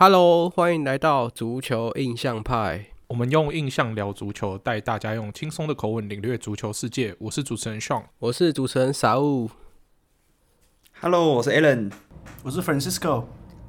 [0.00, 2.86] Hello，欢迎来到足球印象派。
[3.08, 7.16] 我们用印象聊足球，带大家用轻松的口吻领略足球世界。
[7.18, 9.48] 我是主持人 Sean，我是主持人 Saul。
[11.00, 11.90] Hello，我是 Alan，
[12.44, 13.24] 我是 Francisco。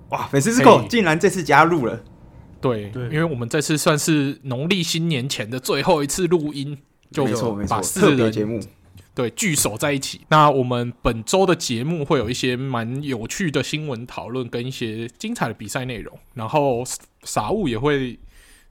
[0.10, 2.04] 哇，Francisco 竟然这次加入了。
[2.61, 6.77] 对，对，因为我们这次算是农历新年前的最后一次录音，
[7.10, 7.25] 就
[7.68, 8.60] 把四个节目。
[9.19, 10.21] 对，聚首在一起。
[10.29, 16.18] 那我们本周的节目会有一些蛮有趣的新闻讨论，跟一些精彩的比赛内容。
[16.36, 16.86] 然后
[17.24, 18.18] 傻物也会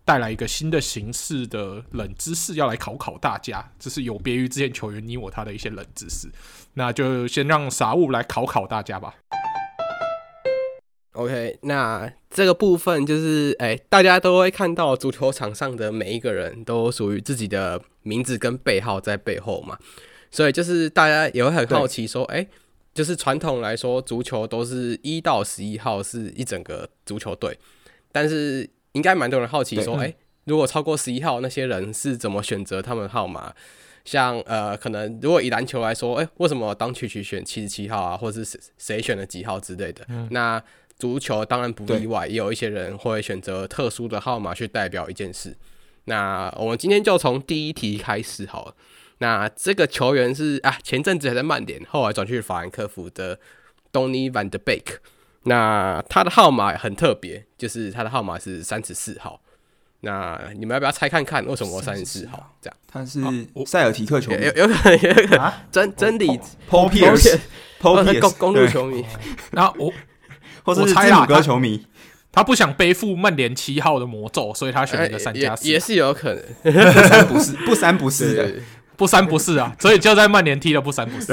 [0.07, 3.73] 带来一个新的形式的冷知识，要来考考大家。
[3.79, 6.27] 这是有别于之前球员你我他的一些冷知识。
[6.73, 9.17] 那就先让傻物来考考大家吧。
[11.13, 19.77] OK，那这个部分就是，哎，大家都会看到足球场上的每一个人都属于自己的名字跟背号在背后嘛。
[20.31, 22.49] 所以就是大家也会很好奇说，哎、欸，
[22.95, 27.59] 就是传统来说，足球都是一到十一号是一整个足球队，
[28.13, 33.55] 但是应该蛮多人好奇说，哎、欸，如果超过十一号那些人是怎么选择他们号码？
[34.05, 40.03] 像呃，可能如果以篮球来说，哎、欸，为什么当曲曲选七十七号啊，或者是谁选了几号之类的？
[40.09, 40.63] 嗯、那
[40.99, 45.55] 足球当然不例外，也有一些人会选择特殊的号码去代表一件事。
[46.05, 48.75] 那我们今天就从第一题开始好了。
[49.19, 53.39] 那这个球员是啊，前阵子还在曼联，后来转去法兰克福的
[53.93, 54.99] Donny van de Beek。
[55.45, 59.41] 那他的号码很特别，就是他的号码是三十四号。
[60.01, 62.55] 那你们要不要猜看看为什么三十四号？
[62.61, 63.21] 这样，他是
[63.67, 65.53] 塞尔提克球迷，有有可能有可能。
[65.73, 66.27] 真真理
[66.71, 67.41] Paul Pierce
[67.81, 69.05] Paul Pierce 公公路球迷。
[69.51, 69.93] 然后我
[70.63, 71.85] 或者是字母哥球迷，
[72.31, 78.55] 他不想背负曼联七号的魔咒，所以他选了个三加四，也是有可能，不三不四，不三不四的。
[78.99, 81.29] 不三不四啊， 所以就在曼联踢了不三不四，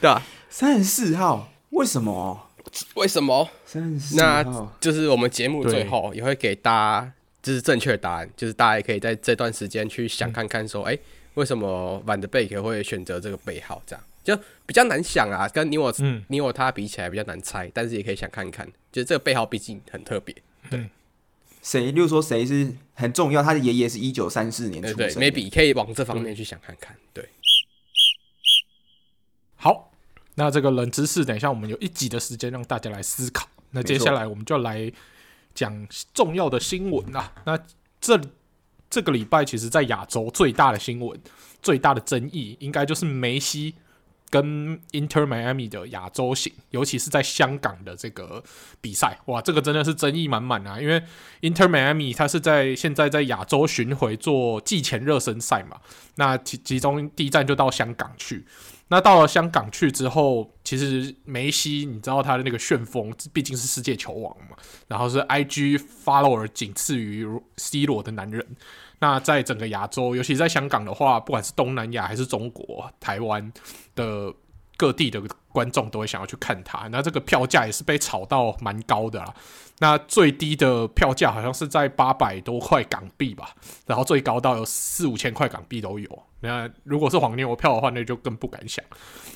[0.00, 0.22] 对吧？
[0.48, 2.48] 三十四号，为什么？
[2.94, 3.48] 为什么？
[3.66, 11.00] 三十四号，那就是我们节目最后也会给大家就是正确的答案，就是大家也可以在这段时间去想看看，说，哎、嗯欸，
[11.34, 13.82] 为什么范德贝克会选择这个背号？
[13.86, 14.34] 这样就
[14.64, 20.34] 比较难想啊，跟你我、嗯、你我他比起来比较难猜，但是也可以想看看，就是这个背号毕竟很特别，
[20.70, 20.80] 对。
[20.80, 20.90] 嗯
[21.66, 21.90] 谁？
[21.90, 23.42] 例如说谁是很重要？
[23.42, 25.14] 他的爷爷是一九三四年出生的。
[25.14, 26.96] 对，maybe 可以往这方面去想看看。
[27.12, 27.28] 对，
[29.56, 29.90] 好，
[30.36, 33.48] 那这个冷知识，等一下我们有一集的时间让大家来思考。
[33.72, 34.90] 那接下来我们就来
[35.54, 37.34] 讲重要的新闻啦。
[37.44, 37.58] 那
[38.00, 38.20] 这
[38.88, 41.20] 这个礼拜，其实，在亚洲最大的新闻、
[41.60, 43.74] 最大的争议，应该就是梅西。
[44.28, 48.42] 跟 Inter Miami 的亚洲行，尤其是在香港的这个
[48.80, 50.80] 比赛，哇，这个真的是争议满满啊！
[50.80, 51.00] 因为
[51.42, 55.80] Inter Miami 它是在现在在亚洲巡回做季前热身赛嘛，
[56.16, 58.44] 那其其中第一站就到香港去。
[58.88, 67.26] 那到了香港去之后，其实梅西你知道他的那个旋风，毕竟是世界球王嘛，然后是 IG follower 仅次于
[67.56, 68.46] C 罗的男人。
[68.98, 73.52] 那在整个亚洲，尤其在香港的话，不管是东南亚还是中国、台湾
[73.94, 74.32] 的
[74.76, 76.88] 各地的观众，都会想要去看他。
[76.88, 79.34] 那这个票价也是被炒到蛮高的啦。
[79.78, 83.54] 那最低的票价好像是在八百多块港币吧，
[83.86, 86.22] 然后最高到有四五千块港币都有。
[86.40, 88.82] 那如果是黄牛票的话，那就更不敢想。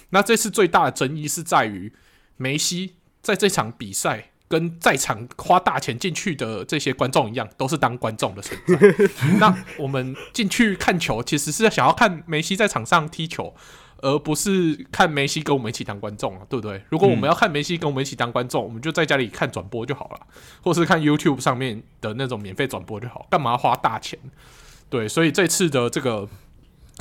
[0.09, 1.93] 那这次最大的争议是在于
[2.39, 4.30] 梅西在这场比赛。
[4.51, 9.07] 跟在场花大钱进去的这些观众一样，都是当观众的存在。
[9.39, 13.55] 那我们进去看球，其实是想要看梅西在场上踢球，
[13.99, 16.83] 而不是看梅西跟我们一起当观众啊，对不对？
[16.89, 20.21] 如果我们要看梅西跟我们一起当观众，我们就在家里看转播就好了，
[20.63, 24.19] 或是看 YouTube 上面的那种免费转播就好，干嘛花大钱？
[24.89, 26.29] 对，所以这次的这个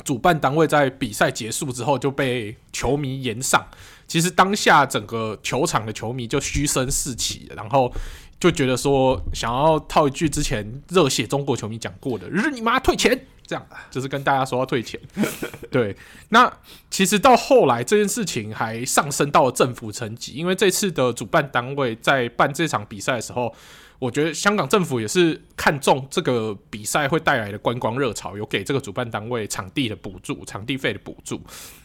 [0.04, 3.66] 主办单位在比赛结束之后就被球迷延上。
[4.10, 7.92] 其实当下整个球场的球迷就嘘声四起，然后
[8.40, 15.00] 就觉得说想要套一句之前热血中国球迷讲过的“日你妈退钱”，这样就是跟大家说要退钱。
[15.70, 15.96] 对，
[16.30, 16.52] 那
[16.90, 23.54] 其实到后来这件事情还上升到了政府层级，因为这次的主办单位在办这场比赛的时候，
[24.00, 31.38] 我觉得香港政府也是看中这个比赛会带来的观光热潮，有给这个主办单位场地的补助、场地费的补助。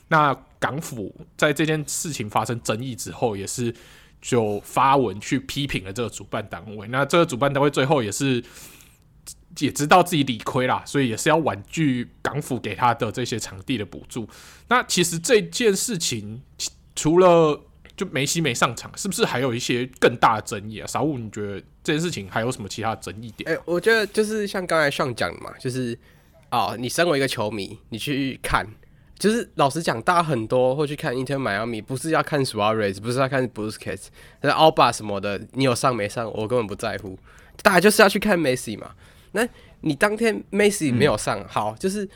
[0.08, 3.76] 那港府在这件事情发生争议之后，也是
[4.22, 6.88] 就发文去批评了这个主办单位。
[6.88, 8.42] 那这个主办单位最后也是
[9.60, 14.26] 也知道自己理亏啦，所以也是要婉拒港府给他的这些场地的补助。
[14.70, 16.42] 那其实这件事情
[16.96, 17.62] 除了
[17.96, 20.88] 就梅西没上场，是不是还有一些更大的争议啊？
[20.88, 23.52] 小武，你觉得这件事情还有什么其他争议点？
[23.52, 25.98] 哎、我觉得就是像刚才上讲嘛，就是
[26.50, 28.68] 啊、你身为一个球迷，你去看。
[29.18, 34.08] 就是老实讲，大家很多会去看 Inter Miami，不是要看 Suarez，不是要看 Busquets，
[34.42, 37.18] 但是 Alba 什么的，你有上没上，我根本不在乎。
[37.64, 38.92] 大家就是要去看 Messi 嘛。
[39.32, 39.48] 那
[39.80, 42.08] 你当天 Messi 没有上，好，就是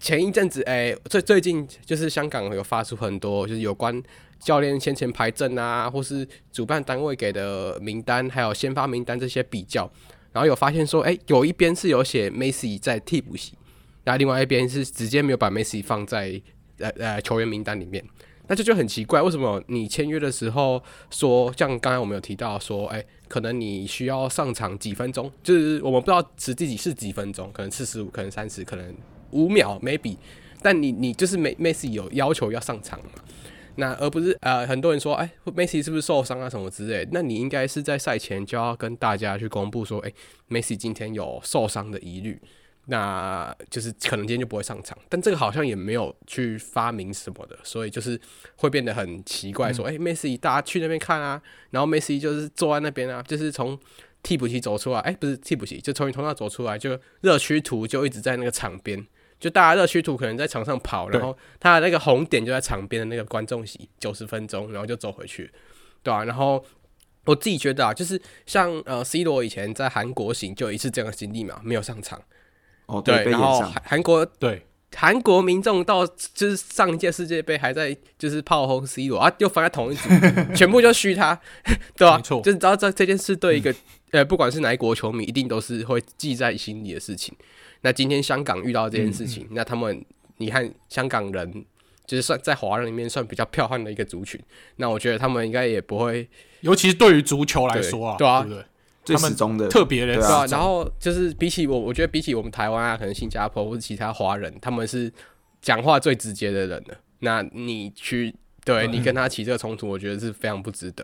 [0.00, 4.02] 前一阵子，哎、最最近就是香港有发出很多，就是有关
[4.40, 9.88] 教练先前排阵啊，或是主办单位给的名单，还有先发名单这些比较，
[10.32, 13.52] 然后有发现说，哎、有一边是有写 Messi 在替补席。
[14.04, 16.40] 那另外一边是直接没有把梅西放在
[16.78, 18.02] 呃呃球员名单里面，
[18.48, 28.94] 那这就很奇怪，为什么你签约的时候说，像刚才我们有提到说，哎、可能你需要上场几分钟，就是我们不知道实际是几分钟，可能四十五，可能三十，可能
[29.32, 30.16] 五秒，maybe，
[30.62, 33.22] 但你你就是梅梅西有要求要上场嘛，
[33.80, 40.14] 那而不是呃很多人说，哎、欸，梅西是不是受伤啊什么之类，那你应该是在赛前就要跟大家去公布说，哎、欸，
[40.46, 42.40] 梅西今天有受伤的疑虑。
[42.86, 48.18] 那就是可能今天就不会上场，但这个好像也没有去发明什么的，所以就是
[48.56, 49.72] 会变得很奇怪。
[49.72, 51.40] 说，哎、嗯，梅西，大家去那边看啊，
[51.70, 53.78] 然后梅西就是坐在那边啊，就是从
[54.24, 59.06] 替补席走出来，哎，不是替补席，就从你头上走出来，就热区图就一直在那个场边，
[59.40, 65.50] 就大家热区图可能在场上跑，然后他的那个红点就在场边的那个观众席，九十分钟，然后就走回去，
[66.02, 66.62] 对啊，然后
[67.24, 72.20] 我自己觉得啊，就是像呃 C 罗以前在韩国行就有一次这样的经历嘛，没有上场。
[72.86, 80.08] 哦，对，然后韩国对韩国民众到就是上一届世界杯还在就是炮轰 C 罗啊，又放在同一组，
[80.54, 81.40] 全部就虚他，
[81.96, 82.16] 对吧？
[82.16, 83.76] 没错，就是知道这这件事对一个、嗯、
[84.10, 87.34] 呃，不管是哪一国球迷，一定都是会记在心里的事情。
[87.82, 90.04] 那今天香港遇到这件事情，嗯、那他们
[90.36, 91.64] 你看香港人
[92.06, 94.40] 就是算在华人里面算比较彪悍的一个族群，
[94.76, 96.28] 那我觉得他们应该也不会，
[96.60, 98.42] 尤其是对于足球来说啊，对，对啊。
[98.42, 98.64] 对不对？
[99.02, 105.10] 最始终的特别的对啊，然后就是比起我，我觉得比起我们台湾啊，可能新加坡或者其他华人，他们是
[105.62, 106.94] 讲话最直接的人了。
[107.20, 111.02] 那你去对你跟他起这个冲突，我觉得是非常不值得。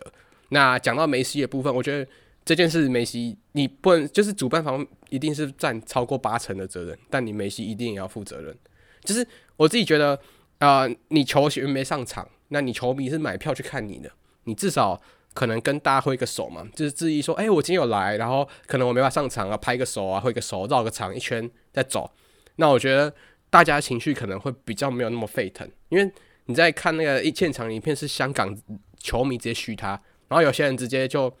[0.49, 2.07] 那讲到梅西的部分，我觉得
[2.45, 8.57] 这件事梅西你不能就是主办方一定是占超过八成的责任，但你梅西一定也要负责任。
[9.03, 10.19] 就是我自己觉得
[10.59, 14.11] 啊、你球员没上场，那你球迷是买票去看你的，
[14.43, 15.01] 你至少。
[15.33, 22.09] 可能跟大家挥个手嘛，就是质疑说，哎、我今天有来，然后可能我没法上场啊，拍个手啊，挥个手，绕个场一圈再走。
[22.55, 23.13] 那我觉得
[23.51, 26.11] 大家情绪可能会比较没有那么沸腾，因为
[26.45, 28.57] 你在看那个一现场影片是香港
[28.97, 29.89] 球迷直接嘘他，
[30.27, 31.31] 然后有些人直接就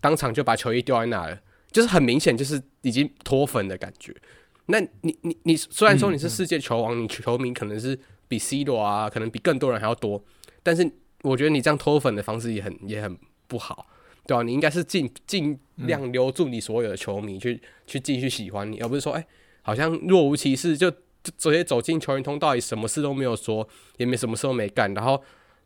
[0.00, 1.38] 当场就把球衣丢在那了，
[1.72, 4.14] 就是很明显就是已经脱粉的感觉。
[4.66, 7.98] 那你你你虽然说你是世界球王，你球迷可能是
[8.28, 10.22] 比 C 罗啊，可能比更多人还要多，
[10.62, 10.88] 但是
[11.22, 13.18] 我觉得你这样脱粉的方式也很也很。
[13.48, 13.86] 不好，
[14.26, 14.42] 对吧、啊？
[14.42, 19.26] 你应该是尽尽量留住你所有的球迷，去去继续喜欢你，而不是说，哎、欸，
[19.60, 25.22] 好像若无其事就就直接走进球员通道里，什么事都没有说，也没什么事都没干，然后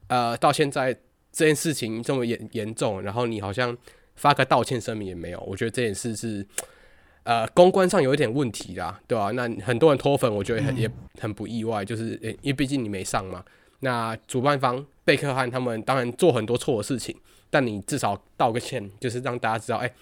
[0.08, 0.92] 呃，到现在
[1.30, 3.76] 这件事情这么严严重，然后你好像
[4.16, 6.44] 发个道歉声明也没有，我觉得这件事是
[7.22, 9.30] 呃公关上有一点问题啦，对吧、啊？
[9.30, 10.90] 那很多人脱粉，我觉得很也
[11.20, 13.44] 很不意外，就是因为毕竟你没上嘛。
[13.80, 17.16] 那主办方贝克汉他们当然做很多错的事情。
[17.48, 19.94] 但你至少道个歉，就是让大家知道，哎、欸，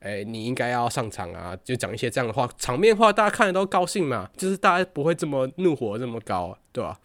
[0.00, 7.00] 哎、欸，你应该要上场啊，就讲一些这样的话，场面话，大家看了都高兴嘛，就是大家不会这么怒火这么高，对吧？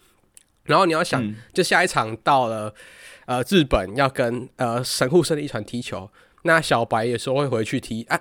[0.63, 2.73] 然后你要想，嗯、就下一场到了，
[3.25, 6.11] 呃，日本要跟呃神户胜利船踢球，
[6.45, 8.19] 那小白也说会回去踢，啊，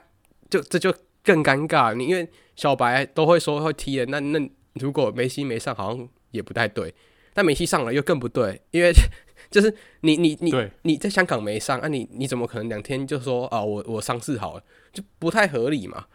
[0.51, 6.95] 就这就更尴尬，你因为小白都会说会踢的，那那如果梅西没上，好像也不太对，
[7.33, 8.93] 但梅西上了又更不对，因为。
[9.51, 10.53] 就是你你你
[10.83, 11.99] 你在香港没上啊你？
[11.99, 13.63] 你你怎么可能两天就说啊？
[13.63, 16.07] 我我伤势好了，就不太合理嘛，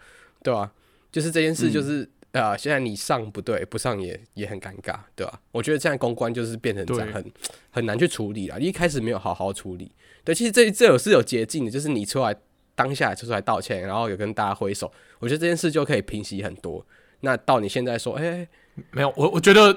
[0.44, 0.74] 对吧？
[1.10, 5.40] 就是这件事，就是、嗯、啊，现在你上不对，不上也也很尴尬，对吧？
[5.52, 7.32] 我觉得现在公关就是变成这样，很
[7.70, 8.60] 很难去处理了。
[8.60, 9.90] 一开始没有好好处理，
[10.30, 12.36] 对，其实这这有是有捷径的，就是你出来
[12.76, 16.86] 当下就出来道歉，然后有跟大家挥手，我觉得这件事就可以平息很多。
[17.22, 18.48] 那到你现在说，哎、欸，
[18.92, 19.76] 没有，我我觉得。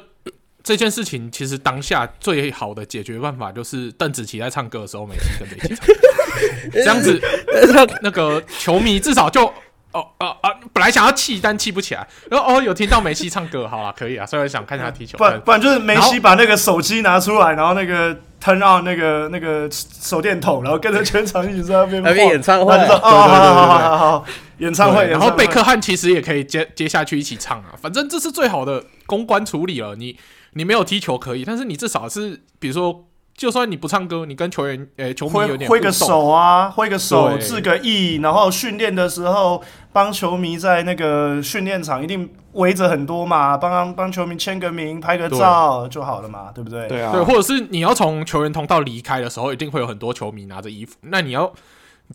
[0.64, 5.86] 这件事情其实当下最好的解决办法就是邓紫棋在唱歌的时候，梅西跟着一起唱，
[6.72, 7.20] 这样子
[8.00, 9.44] 那个球迷至少就
[9.90, 12.06] 哦哦啊，本来想要气，但气不起来。
[12.30, 15.18] 然后哦，有听到梅西唱歌，好了，可以啊，所以想看他踢球。
[15.18, 22.74] 不然不然就是梅西把那个手机拿出来，然后那个 turn on 那个那个手电筒，然后跟着全场一起在那边那边演唱会。
[22.74, 24.24] 哦，好好好好好，
[24.58, 25.06] 演唱会。
[25.06, 29.94] 然后贝克汉其实也可以接接下去一起唱啊，反正这是最好的公关处理了。
[29.94, 30.18] 你。
[30.54, 37.40] 你没有踢球可以，但是你至少是，比如说就算你不唱歌，你跟球员诶、欸、球迷有点挥个手啊，挥个手，对。
[37.40, 39.62] 致个意，然后训练的时候
[39.92, 46.86] 帮球迷在那个训练场一定围着很多嘛，帮帮球迷签个名、拍个照就好了嘛，对不对？
[46.88, 51.52] 对啊，对，或者是你要从球员通道离开的时候，一定会有很多球迷拿着衣服，那你要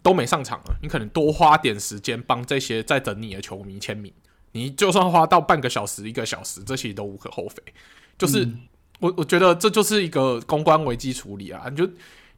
[0.04, 4.14] 都没上场了，你可能多花点时间帮这些在等你的球迷签名，
[4.52, 7.62] 你就算花到半个小时、一个小时，这些都无可厚非，
[8.18, 8.48] 就是。
[9.00, 11.68] 嗯我我觉得这就是一个公关危机处理啊！
[11.70, 11.88] 你就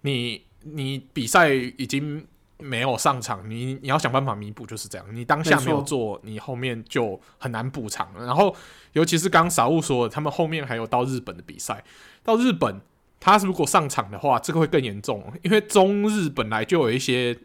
[0.01, 2.25] 你你比赛已经
[2.57, 5.15] 没有上场，你你要想办法弥补，就是这样。
[5.15, 8.11] 你当下没有做，你后面就很难补偿。
[8.17, 8.53] 然后，
[8.91, 11.81] 尤其是刚刚傻物说的，他们后面还有到日本的比赛，
[12.23, 12.81] 到日本
[13.21, 17.37] 他如果上场的话，这个会更严重，因为中日本来就有一些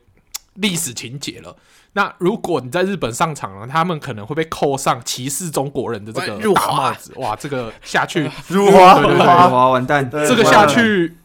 [0.54, 1.56] 历史情节了。
[1.97, 7.13] 那如果你在日本上场了，他们可能会被扣上歧视中国人的这个大帽子。
[7.17, 10.11] 哇，这个下去 辱华，辱华，完蛋！
[10.11, 11.17] 这个下去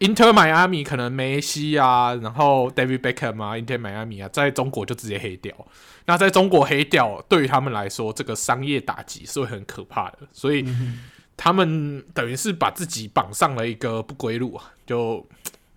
[0.00, 5.54] ，Inter Miami 可能梅西啊，然后 David Beckham 啊，Inter Miami 啊，在中国就直接黑掉。
[6.06, 10.18] 那在中国黑掉，对于他们来说，这个商业打击是会很可怕的。
[10.32, 10.66] 所以
[11.36, 15.24] 他们等于是把自己绑上了一个不归路啊，就。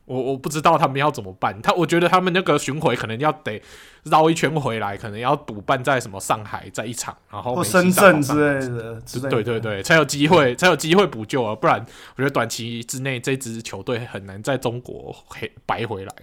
[0.08, 3.62] 我我不知道他们要怎么办，他我觉得他们那个巡回可能要得
[4.04, 11.86] 绕一圈回来，可能要补办在什么上海在一场，然后或深圳之类的，之类的，对对对，才有机会才有机会补救啊，不然
[12.16, 16.14] 我觉得短期之内这支球队很难在中国黑白回来。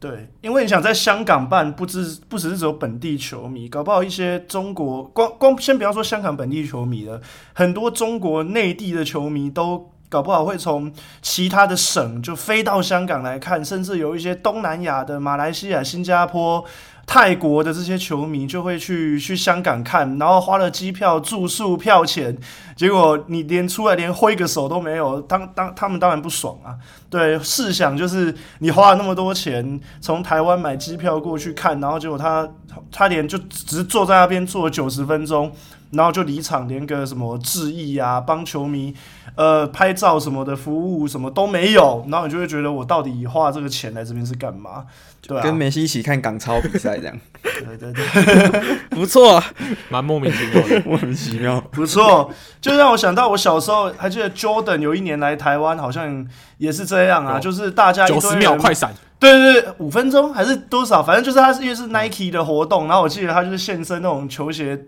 [0.00, 7.20] 对，因为你想在香港办，不只不只是只有本地球迷，搞不好一些中国光光先不要说香港本地球迷了，
[7.52, 9.92] 很多中国内地的球迷都。
[10.08, 16.64] 搞不好会从其他的省就飞到香港来看，甚至有一些东南亚的马来西亚、新加坡、
[17.06, 22.36] 泰国的这些球迷就会去去香港看，然后花了机票、住宿、票钱，
[22.74, 26.74] 结果你连出来连挥个手都没有，当当他们当然不爽啊。
[27.08, 32.48] 对，试想就是你花了那么多钱从台湾买机票过去看，然后结果他
[32.90, 35.52] 他连就只是坐在那边坐了九十分钟。
[35.92, 38.92] 然后就离场，连个什么致意啊、帮球迷
[39.36, 44.84] 呃拍照什么的服务什么都没有，然后你就会觉得我到底花这个钱来这边是干嘛？
[45.26, 49.42] 对啊，跟梅西一起看港超比赛这样，对对对， 不错，
[49.88, 52.30] 蛮莫名其妙的， 莫名其妙，不错，
[52.60, 56.26] 就让我想到我小时候还记得 Jordan 有一年来台湾，好像
[56.58, 64.78] 也是这样啊，就是大家九十秒快闪，对对对，五分钟还是多少，反正就是他是因为是 Nike 的活动，然后我记得他就是现身那种球鞋。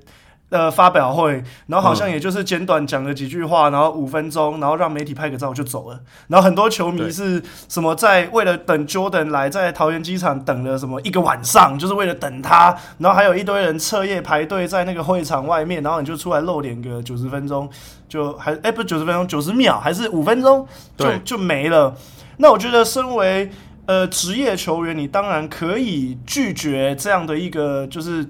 [0.50, 6.00] 呃，发表会，然后好像也就是简短讲了几句话，然后五分钟，然后让媒体拍个照就走了。
[6.28, 12.74] 然后很多球迷是什么在为了等 Jordan 来，在桃园机场等了什么一个晚上，就是为了等他。
[12.96, 17.68] 然后还有一堆人彻夜排队在那个会场外面，然后你就出来露脸个九十分钟，
[18.08, 21.94] 就还哎、欸、不是九十分钟，九十秒还是五分钟就就没了。
[22.38, 23.50] 那我觉得身为
[23.84, 28.26] 呃职业球员，你当然可以拒绝这样的一个就是。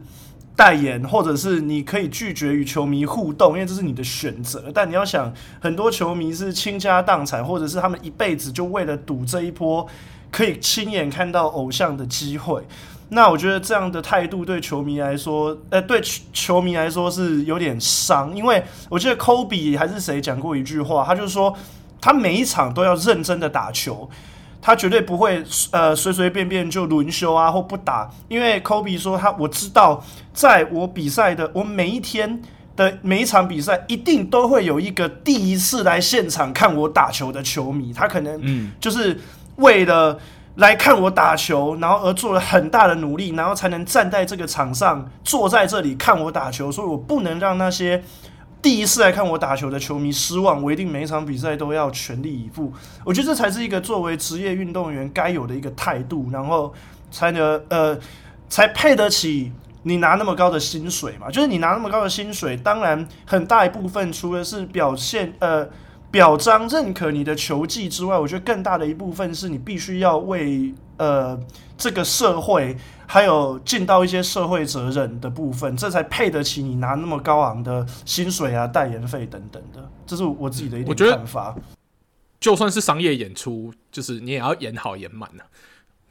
[0.59, 4.65] 代言，或者是你可以拒绝与球迷互动，因为这是你的选择。
[4.75, 9.87] 但你要想，很多球迷是倾家荡产，或者是他们一辈子就为了赌这一波
[10.33, 12.67] 可以亲眼看到偶像的机会。
[13.11, 18.37] 那我觉得这样的态度对球迷来说，呃，对球迷来说是有点伤。
[18.37, 21.57] 因为我记得科比还是谁讲过一句话，他就说
[22.01, 24.11] 他每一场都要认真的打球。
[24.69, 32.43] 他绝对不会呃随随便便就轮休啊或不打，因为科比说他我知道，在我比赛的我每一天
[32.77, 39.19] 的每一场比赛，一定都会有一个第一次来现场看我打球的球迷，他可能嗯就是
[39.57, 40.19] 为了
[40.57, 48.05] 来看我打球，然后而做了很大的努力，然后才能站在这个场上坐在这里看我打球，所以我不能让那些。
[48.69, 52.71] 第一次来看我打球的球迷失望，我一定每一场比赛都要全力以赴。
[53.03, 56.71] 我觉得这才是一个作为职业运动员该有的一个态度，然后
[57.11, 57.99] 才能呃，
[58.51, 59.51] 才配得起
[59.85, 61.31] 你拿那么高的薪水嘛。
[61.31, 65.67] 就是你拿那么高的薪水，当然很大一部分除了是表现呃
[66.11, 71.41] 表彰认可你的球技之外，我觉得更大的一部分是你必须要为呃
[71.79, 72.77] 这个社会。
[73.11, 79.91] 还有尽到一些社会责任的部分，这才配得起你拿那么高昂的薪水啊、代言费等等的。
[80.07, 81.57] 这是我自己的一点看法。
[82.39, 85.43] 就算是商业演出，就是你也要演好演满呢，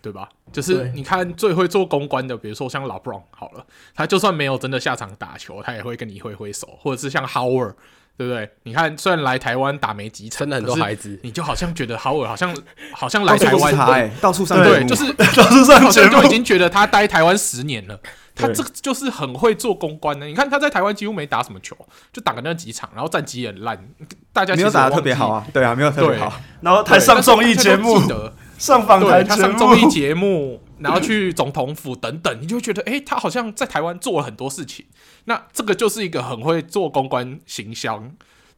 [0.02, 0.28] 对吧？
[0.52, 7.76] 就是你看最会做公关的，比如说像老布朗好了，他就算没有真的下场打球，他也会跟你挥挥手，或者是像 Howard
[8.18, 8.50] 对不对？
[8.64, 12.56] 你看，虽然来台湾打没几场，生了很多孩子，你就好像觉得好尔好像
[12.92, 18.00] 好像来台湾，哎，到处上对， 就是到处上好像就已经觉得他待台湾十年了。
[18.40, 20.28] 他这个就是很会做公关的。
[20.28, 21.76] 你看他在台湾几乎没打什么球，
[22.14, 23.76] 就打个那几场，然后战绩很烂，
[24.32, 25.44] 大家没有打的特别好啊。
[25.52, 26.32] 对啊，没有特别好。
[26.62, 28.00] 然后他上综艺节目，
[28.60, 34.86] 上访台他上综艺节目，然后去总统府等等，你就会觉得，哎，他好像在台湾做了很多事情。
[35.26, 38.02] 那这个就是一个很会做公关行销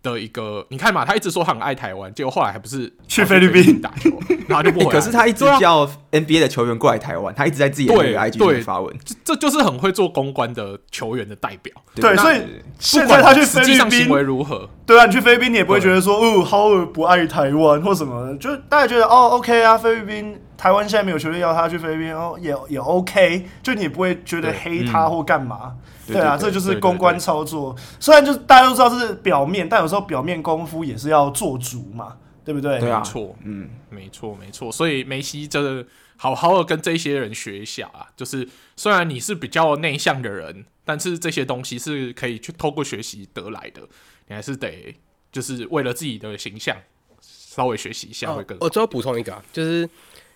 [0.01, 4.09] 的一个，你看嘛，他一直说他很爱台湾，结果后来还不是去菲律宾打球，
[4.47, 4.91] 然后就不回来。
[4.91, 11.73] 可是他一直叫 NBA 的球员过来台湾，他一直在自己的 IG 发文，这这就是很会做公关的球员的代表。
[11.95, 12.41] 对，所以
[12.79, 14.69] 现在他去菲律宾行为如何？
[14.85, 25.77] 对啊，你去菲律宾你也不会觉得说，哦，好尔不爱台湾或什么，就大家觉得哦，OK 啊，菲律宾台湾现在没有球队要他去菲律宾，哦，也也 OK，就你也不会觉得黑他或干嘛。
[26.05, 27.73] 对啊，这就是公关操作。
[27.97, 32.77] 虽然就是大家都知道这是表面，但有时候表面功夫也是要做足嘛，对不对？
[32.77, 34.69] 对啊，没错，嗯，没错，没错。
[34.69, 35.85] 所以梅西真的
[36.17, 38.07] 好好的跟这些人学一下啊。
[38.17, 43.81] 就是虽然你是比较内向的人，但是这些东西是可以去透过学习得来的。
[44.27, 44.93] 你还是得
[45.31, 46.75] 就是为了自己的形象
[47.21, 48.65] 稍微学习一下会更好。
[48.65, 49.89] 我最后补充一个，就是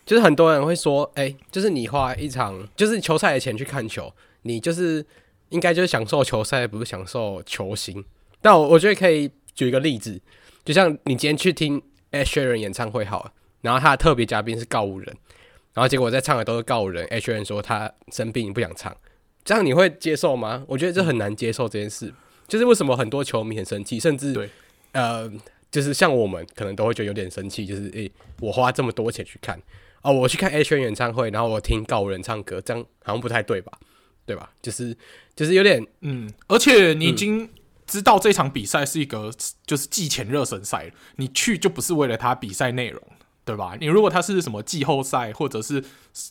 [0.06, 5.06] 就是很多人会说，哎，就是你花一场就是球赛的钱去看球，你就是。
[5.50, 8.04] 应该就是享受球赛，不是享受球星。
[8.42, 10.20] 但我我觉得可以举一个例子，
[10.66, 11.80] 就像你今天去听
[12.12, 13.32] Ed Sheeran 演唱会好了，
[13.62, 15.16] 然后他的特别嘉宾是告五人，
[15.76, 18.98] 然后结果在唱的都是告五人，Ed Sheeran 说他生病不想唱，
[19.44, 20.64] 这样你会接受吗？
[20.68, 22.12] 我觉得这很难接受这件事。
[22.48, 24.50] 就是为什么很多球迷很生气，甚至对
[24.94, 25.32] 呃，
[25.70, 29.62] 就是像我们可能都会觉得有点生气，就是诶、欸，我花这么多钱去看
[30.04, 33.72] 哦，我去看 H N 演唱会，然后我听告人唱歌，这样好像不太对吧？
[34.26, 34.52] 对吧？
[34.62, 34.96] 就是
[35.36, 37.50] 就是有点嗯，而且你已经
[37.86, 39.30] 知道这场比赛是一个
[39.66, 43.02] 就是季前热身赛，你去就不是为了他比赛内容，
[43.44, 43.76] 对吧？
[43.80, 45.84] 你如果他是什么季后赛或者是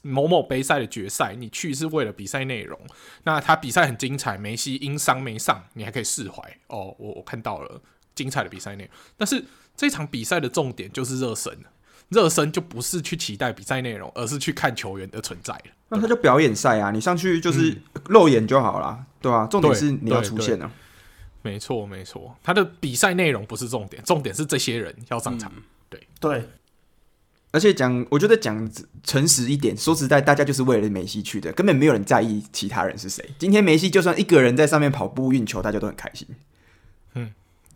[0.02, 2.78] 某某杯赛的决赛，你去是为了比赛内容，
[3.24, 6.94] 那他比赛很精彩，梅西因伤没上，你还可以释怀哦。
[6.98, 7.80] 我我看到了
[8.14, 9.44] 精彩的比赛内容，但是
[9.76, 11.58] 这场比赛的重点就是热身。
[12.08, 15.58] 热身就不是去期待比赛内容，而是去看球员的存在。
[15.88, 19.46] 那他就表演赛啊，你上去就是露眼就好了，嗯、对吧、啊？
[19.46, 20.72] 重点是你要出现呢、啊。
[21.42, 25.50] 没错，没错，他的比赛内容不是重点，重点是这些人要上场。
[25.56, 26.48] 嗯、对对，
[27.50, 28.70] 而且讲，我觉得讲
[29.02, 33.28] 诚实一点，说实在，大家就是为了梅西去的，根本没有人在意其他人是谁。
[33.38, 36.26] 今天梅西就算一个人在上面跑步运球，大家都很开心。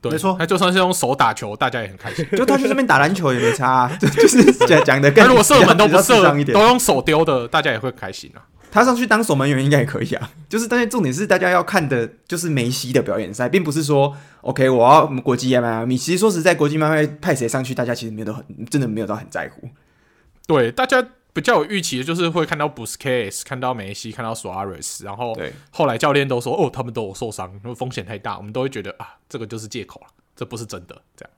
[0.03, 0.13] 嗯。
[0.13, 2.25] 没错，他就算是用手打球，大家也很开心。
[2.37, 5.25] 就他去这边打篮球也没差、啊， 就是讲讲的更。
[5.25, 8.45] 他如果射门都不射，都用手丢的，大家也会开心啊。
[8.71, 10.31] 他上去当守门员应该也可以啊。
[10.49, 15.97] 就是，但是重点是大家要看的，就是梅西的表演赛，并不是说 OK，我要国际迈阿密。
[15.97, 19.69] 其实说实在，国际迈阿密派谁上去，大家其实没有都很真的没有到很在乎。
[20.47, 21.05] 对，大家。
[21.37, 25.37] 比较有预期的就是会看到 Busquets，看到梅西，看到 Suarez，然后
[25.71, 31.31] 后来教练都说哦，他们都有受伤，因为风险太大，我们都会觉得啊，这个就是借口了，这不是真的，这样。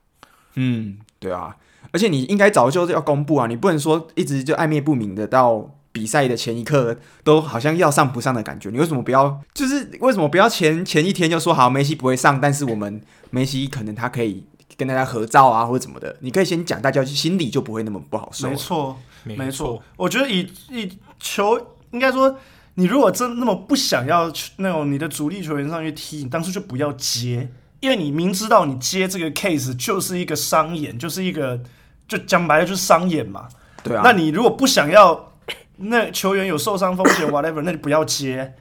[0.55, 1.57] 嗯，对啊，
[1.91, 9.41] 而且你应该早就要公布啊，你不能说一直就暧昧不明的，到比赛的前一刻都好像要上不上的感觉，你为什么不要？
[9.53, 14.45] 就是为什么不要前前一天就说好梅西不会上，但是我们梅西可能他可以
[14.77, 18.49] 跟大家合照啊，或者什么的，你可以先讲，大家心里就不会那么不好受。
[18.49, 18.97] 没错。
[19.25, 22.39] 没错，我觉得以以球应该说，
[22.75, 27.51] 你如果真那么不想要那种你的主力球员上去踢，你当初就不要接，
[27.81, 31.61] 因为你明知道你接这个 case 就是一个商演，就是一个
[32.07, 33.49] 就讲白了就是商演嘛。
[33.83, 35.35] 对啊，那你如果不想要
[35.77, 38.55] 那球员有受伤风险 whatever，那就不要接。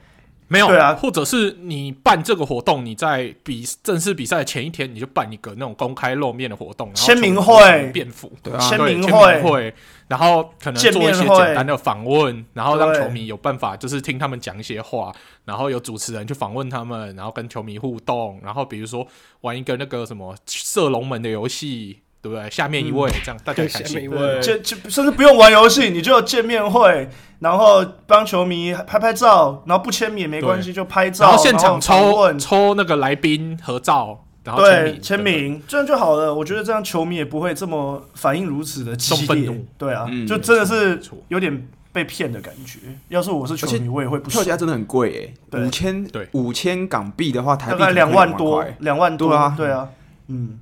[0.48, 9.74] 没有，对啊，或者是你办这个活动，你在比正式比赛前一天，你就办一个那种公开露面的活动，签名会、便服，对啊，签名会，
[10.08, 19.06] 然后可能做一些简单的访问，然后让球迷有办法就是听他们讲一些话，然后有主持人去访问他们，然后跟球迷互动，然后比如说
[19.42, 22.00] 玩一个那个什么射龙门的游戏。
[22.20, 22.50] 对不对？
[22.50, 24.10] 下面一位，嗯、这样大家开心。
[24.42, 36.34] 见就甚至不用玩游戏，你就见面会，然后帮球迷拍拍照，然后不签名也没关系，就拍照，然后现场抽抽那个来宾合照，然后签名，签名这样就好了。
[36.34, 39.64] 我觉得这样球迷也不会这么反应如此的激烈。
[39.78, 42.80] 对啊，嗯、就真的是有点被骗的感觉。
[43.08, 44.28] 要是我是球迷，我也会不。
[44.28, 49.88] 票价真的很贵诶，五千对五千港币的话，台币大概两万多，两万多啊，对啊，
[50.26, 50.58] 嗯。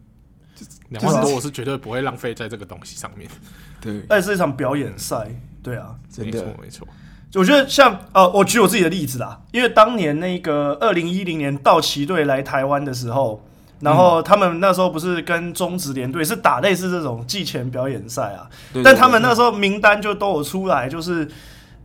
[0.91, 3.29] 两万多，我是绝对不会浪费在这个东西上面。
[3.81, 5.29] 对，那是一场表演赛，
[5.63, 6.87] 对啊，没错没错。
[7.35, 13.45] 我觉得像呃，我举我自己的例子啦，因为当年那个二零一零年道奇队来台湾的时候，
[13.81, 18.49] 然后他们那时候不是跟中职联队是打类似这种季前表演赛啊，
[18.83, 21.29] 但他们那时候名单就都有出来，就是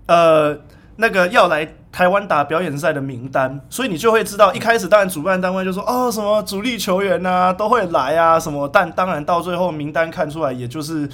[0.05, 0.57] 呃
[1.01, 11.09] 那个要来台湾打表演赛的名单，所以你就会知道，一开始当然主办单位就说哦什么主力球员啊都会来啊什么，但当然到最后名单看出来也就是。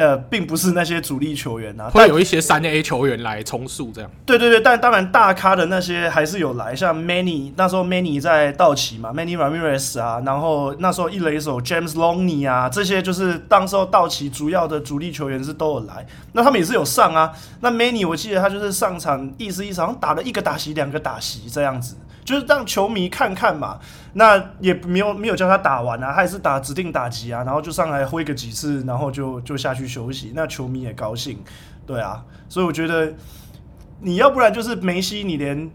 [0.00, 4.10] 呃，并不是那些主力球员啊，会有一些三 A 球员来充数这样。
[4.24, 17.30] 对对对，但当然大咖的那些还是有来，像 Manny 那时候 Manny 在道奇嘛，Manny Ramirez 啊，然后那时候一垒手 James Loney 啊，这些就是当时候道奇主要的主力球员是都有来，那他们也是有上啊。
[17.60, 21.94] 那 Manny 我记得他就是上场意思意思，好像打了一个打席，两个打席这样子。
[22.24, 23.78] 就是让球迷看看嘛，
[24.12, 31.42] 那也没有没有叫他打完啊，他也是打指定打击啊，然后就上来挥个几次，然后就就下去休息，那球迷也高兴，
[31.86, 33.12] 对啊，所以我觉得
[34.00, 35.70] 你要不然就是梅西，你连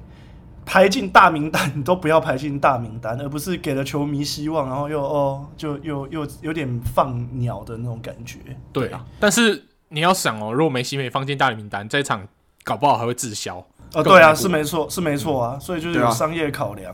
[0.65, 8.39] 排进大名单你都不要排进大名单，而不是给了球迷希望，然后又哦就又又有点放鸟的那种感觉，
[8.71, 12.27] 对啊，但是你要想哦，如果梅西没放进大名单，这场
[12.63, 13.63] 搞不好还会滞销。
[13.95, 16.93] 哦，对啊，是没错，是没错啊，所以就是有商业考量，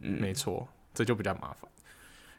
[0.00, 1.70] 嗯，没错，这就比较麻烦，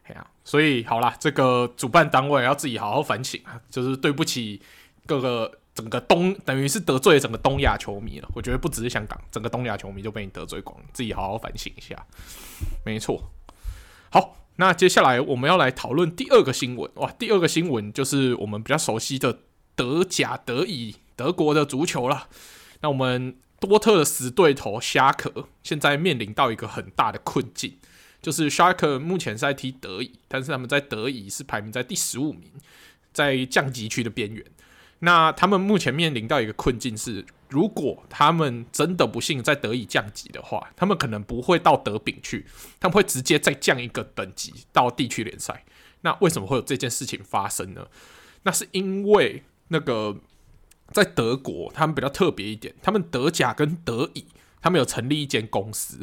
[0.06, 4.60] 哎呀，所以好啦，这个主办单位要自己好好反省啊，就是对不起
[5.06, 8.28] 各个整个东，等于是得罪整个东亚球迷了。
[8.34, 11.96] 我觉得不只是香港，整个东亚球迷就被你得罪光，自己好好反省一下，
[12.84, 13.22] 没错。
[14.10, 19.38] 好，那接下来我们要来讨论第二个新闻，哇，第二个新闻就是我们比较熟悉的
[19.76, 22.28] 德甲、德乙、德国的足球了。
[22.82, 23.36] 那我们。
[23.66, 27.78] 多特的死对头沙克现在面临到一个很大的困境，
[28.22, 32.52] 就是沙克目前是在踢德乙，但是他们在德乙是排名在第十五名，
[33.12, 34.46] 在降级区的边缘。
[35.00, 42.46] 那他们目前面临到一个困境是，如果他们真的不幸在德乙降级的话，他们可能不会到德丙去，
[42.80, 45.66] 他们会直接再降一个等级到地区联赛。
[46.02, 47.88] 那为什么会有这件事情发生呢？
[48.44, 50.18] 那是因为那个。
[50.94, 54.26] 在德国，他们比较特别一点，他们德甲跟德乙，
[54.62, 56.00] 他们有成立一间公司，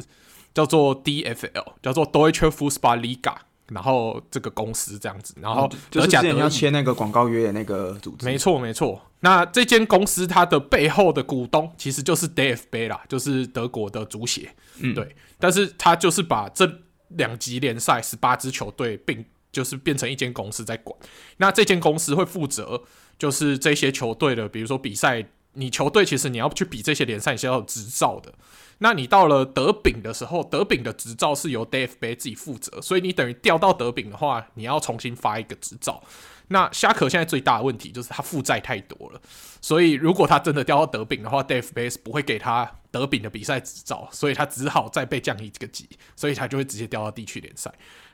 [0.53, 3.35] 叫做 DFL，叫做 Deutsche Fußball-Liga，
[3.69, 9.01] 然后这个公司这样子，然后德甲德乙、嗯、就是要签那个广告约的那个组织，没错没错。
[9.21, 15.15] 那这间公司它的背后的股东其实就是 DFB 啦，就是德国的足协，嗯，对。
[15.39, 16.69] 但是他就是把这
[17.09, 20.97] 两级联赛十八支球队并就是变成一间公司在管，
[21.37, 22.83] 那这间公司会负责。
[23.17, 28.33] 就是这些球队的，比如说比赛，你球队其实你要去比这些联赛，你是要有执照的。
[28.79, 36.01] 那你到了德丙的时候，德丙的执照是由 DFB 自己负责，所以你等于调到德丙的话，你要重新发一个执照。
[36.47, 39.21] 那虾壳现在最大的问题就是他负债太多了，
[39.61, 47.71] 所以如果他真的调到德丙的话，DFB 不会给他德丙的比赛执照，所以他只好再被降一个级，所以他就会直接调到地区联赛。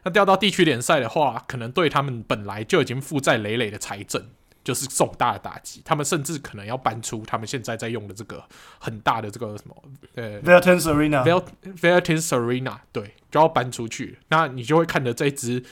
[0.08, 4.30] 那调到地区联赛的话，可能对他们本来就已经负债累累的财政。
[4.64, 8.44] 就是重大的打击，他们甚至可能要搬出他们现在在用的这个
[8.80, 9.84] 很大的这个什么
[10.16, 14.20] 呃 Veltins Arena，Veltins Arena，对，就要搬出去。
[14.28, 15.64] 那你就会看着这支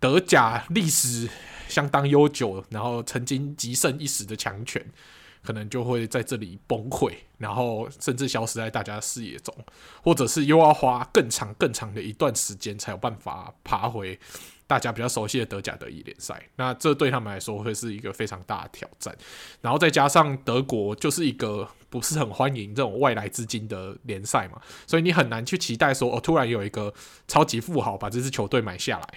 [0.00, 1.28] 德甲历史
[1.68, 4.84] 相当悠久，然后曾经极盛一时的强权，
[5.42, 9.54] 可能就会在这里崩溃，然后甚至消失在大家视野中，
[10.02, 14.18] 或者是又要花更长更长的一段时间才有办法爬回。
[14.66, 19.16] 大家比较熟悉的德甲、德乙联赛，那这对他们来说会是一个非常大的挑战。
[19.62, 26.92] 然后再加上德国就是一个不是很欢迎这种外来资金的联赛嘛，所以你很难去期待说，哦，突然有一个
[27.26, 29.08] 超级富豪把这支球队买下来，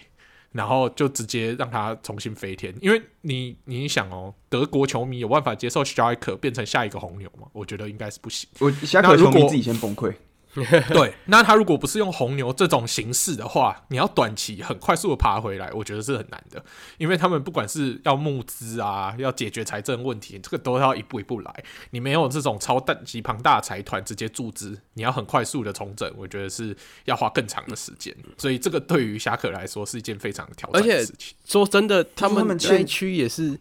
[0.51, 2.73] 然后就直接让他重新飞天。
[2.81, 7.47] 因为你你想哦，德国球迷有办法接受 Schalke 变成下一个红牛吗？
[7.53, 8.49] 我觉得应该是不行。
[8.59, 10.13] 我 Schalke 球迷自己先崩溃。
[10.93, 16.61] 对，那他如果不是用红牛这种形式的话，你要短期很快速的爬回来，我觉得是很难的，
[16.97, 21.63] 因为他们不管是要募资啊，要解决财政问题，这个都要一步一步来。
[21.91, 28.13] 你没有这种超大级庞大的财团直接注资，你要很快速的重整，我觉得是要花更长的时间。
[28.37, 31.33] 所以这个对于侠客来说是一件非常挑战的事情。
[31.45, 33.57] 说真的，他们这一区也是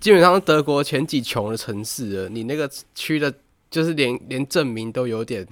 [0.00, 3.32] 基本上德国前几穷的城市了，你那个区的，
[3.70, 5.46] 就是连连证明都有点。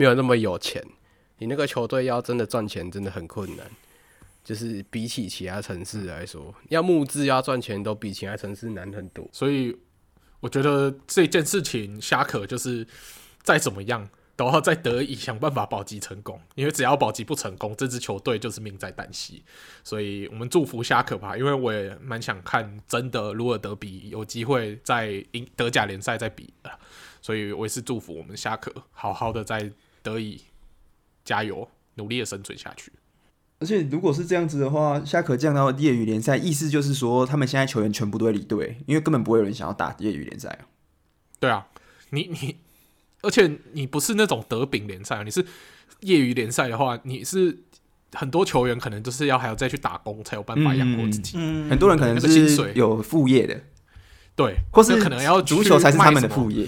[0.00, 0.82] 没有那么有钱，
[1.36, 3.70] 你那个球队要真的赚钱真的很困难。
[4.42, 9.28] 就是比起其他城市来说，要募资要赚钱都比其他城市难很多。
[9.30, 9.76] 所以
[10.40, 12.86] 我觉得这件事情，夏可就是
[13.42, 19.44] 再怎么样都要在德乙想办法保级成功，因为只要保级不成功，这支球队就是命在旦夕。
[19.84, 26.70] 所以我们祝福夏可吧，因为我也蛮想看真的鲁尔德比有机会在英德甲联赛再比的，
[27.20, 29.70] 所以我也是祝福我们夏可好好的在。
[30.02, 30.40] 得以
[31.24, 32.92] 加油，努力的生存下去。
[33.58, 40.60] 而且如果是这样子的话，下可降到业余联赛，意思就是说他们现在球员全部都会离队，因为根本不会有人想要打业余联赛。
[41.38, 41.66] 对啊，
[42.08, 42.56] 你你，
[43.20, 45.44] 而且你不是那种德丙联赛，你是
[46.00, 47.58] 业余联赛的话，你是
[48.14, 51.34] 很多球员可能就是要还要再去打工才有办法养活自己。
[51.36, 53.60] 嗯，很多人可能是有副业的，
[54.34, 56.66] 对，或是可能要足球才是他们的副业。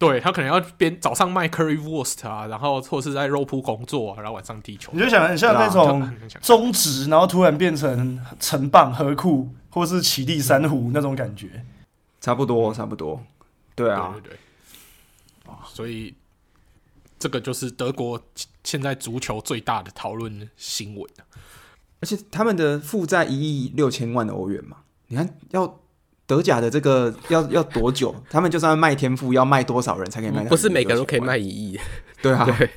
[0.00, 4.90] 对，他可能要边早上卖 currywurst 啊，然后或者是在肉铺工作，啊，然后晚上踢球。
[4.94, 6.10] 你就想很像那种
[6.40, 11.66] 中职，然后突然变成城棒、河库或是奇力珊瑚那种感觉，
[12.18, 13.22] 差不多，差不多。
[13.74, 14.38] 对啊，对对
[15.44, 15.54] 对。
[15.66, 16.14] 所以
[17.18, 18.18] 这个就是德国
[18.64, 21.06] 现在足球最大的讨论新闻。
[22.00, 25.78] 而且他们的负债一亿六千万的欧元嘛，你看要。
[26.30, 28.14] 德甲的这个要要多久？
[28.30, 30.44] 他们就算卖天赋，要卖多少人才可以卖？
[30.44, 31.76] 不是每个人都可以卖一亿。
[32.22, 32.70] 对啊，对。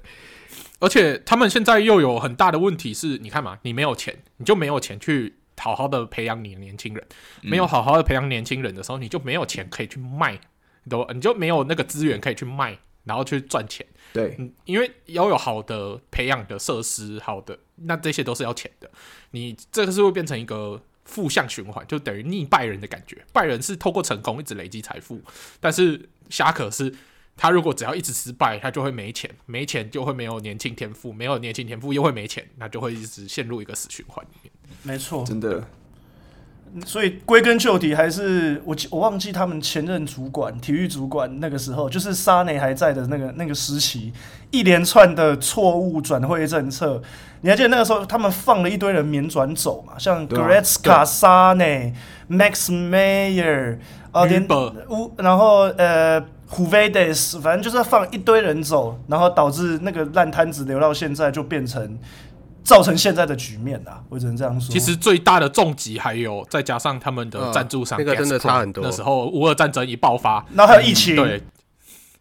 [0.79, 7.05] 而且他们现在又有很大的问题是，你看嘛，你没有钱，你就没有钱去好好的培养你的年轻人。
[7.41, 10.39] 没有好好的培养年轻人的时候，你就没有钱可以去卖，
[10.89, 13.85] 都你就没有那个资源可以去卖，然后去赚钱。
[14.13, 14.35] 对，
[14.65, 18.89] 因为要有好的培养的设施，好的，那这些都是要钱的。
[19.29, 20.81] 你这个是会变成一个。
[21.13, 23.23] 负向循环就等于逆拜仁的感觉。
[23.31, 25.21] 拜仁是透过成功一直累积财富，
[25.59, 26.91] 但是侠可是
[27.37, 34.51] 他如果只要一直失败，他就会没钱，没钱就会没有年轻天赋，没有年轻天赋又会没钱，那就会一直陷入一个死循环里面。
[34.81, 35.63] 没错，真的。
[36.85, 44.11] 所以归根究底，还是我我忘记他们前任主管体育主管那个时候，就是沙内还在的那个那个时期，
[44.49, 47.01] 一连串的错误转会政策。
[47.41, 49.93] 你还记得那个时候，他们放了一堆人免转走嘛？
[49.99, 51.93] 像 Goretzka、沙内、
[52.29, 53.77] Max Mayer
[54.11, 54.47] 啊，连
[54.89, 61.99] 乌，然后呃 h u v e d e s 反正就是放一堆人走，然后导致那个烂摊子留到现在就变成。
[62.63, 64.71] 造成现在的局面啊，我只能这样说。
[64.71, 68.83] 其实最大的重击还有再加上他们的赞助商，那个真的差很多。
[68.83, 71.41] 那时候乌俄战争一爆发，然后还有疫情，对，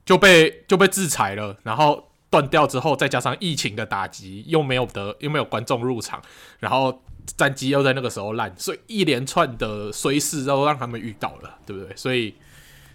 [0.05, 6.21] 就被就被制裁了，然后断掉之后，再加上疫情的打击，又没有得又没有观众入场，
[6.59, 7.03] 然后
[7.37, 11.95] 战机又在那个时候烂，所以一连串的衰事都让他们遇到了，对不对？
[11.97, 12.35] 所以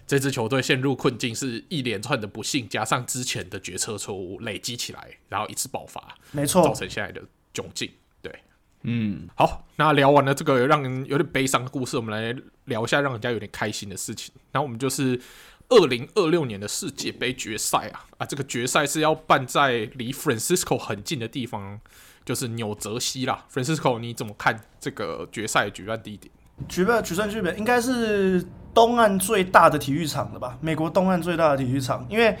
[0.06, 7.22] 这支球队陷入困境，是一连串的不幸加上之前的决策错误累积起来，然后一次爆发，没错，造成现在的。
[7.58, 7.90] 窘境，
[8.22, 8.32] 对，
[8.82, 14.32] 嗯，好，那聊完了这个让人有点悲伤的故事，我们来聊一下让人家有点开心的事情。
[14.52, 15.20] 那我们就是
[15.68, 21.80] 二零二六年的世界杯决赛啊啊，这个决赛是要办在离 Francisco 很近的地方，
[22.24, 23.44] 就是纽泽西啦。
[23.52, 26.32] Francisco，你怎么看这个决赛举办地点？
[26.68, 30.56] 举办举办剧本应该是东岸最大的体育场了吧？
[30.60, 32.38] 美国东岸最大的体育场，因为。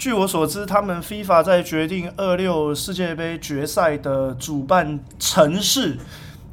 [0.00, 5.98] 据我所知，他们 FIFA 在决定二六世界杯决赛的主办城市，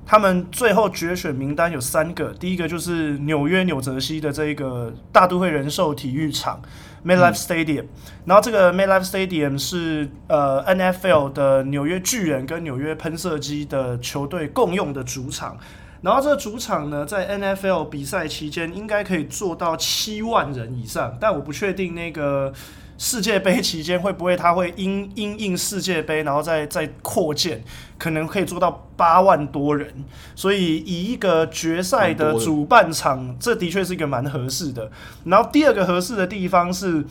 [0.05, 6.62] 他们最后决选名单有三个，第一个就是纽约纽泽西的这个大都会人寿体育场
[7.05, 7.86] MetLife Stadium，
[8.25, 15.57] 然后这个 MetLife Stadium 是呃 NFL 的纽约巨人跟纽约喷射机的球队共用的主场，
[16.01, 22.51] 然后这个主场呢，在 NFL 比赛期间应该可以做到七万人以上，但我不确定那个。
[22.97, 27.63] 世界杯期间会不会他会因因应世界杯，然后再再扩建，
[27.99, 29.88] 可能可以做到八万多人。
[30.36, 34.89] 所以以一个决赛的主办场，这的确是一个蛮合适的。
[35.25, 37.05] 然后第二个合适的地方是，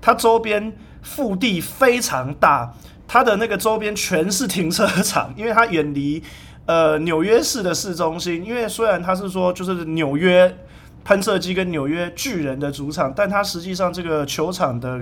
[0.00, 2.72] 它周边腹地非常大，
[3.08, 6.22] 它的那个周边全是停车场，因为它远离
[6.66, 8.44] 呃纽约市的市中心。
[8.44, 10.56] 因为虽然它是说就是纽约。
[11.04, 15.00] 喷射机跟纽约巨人的主场，但它实际上这个球场的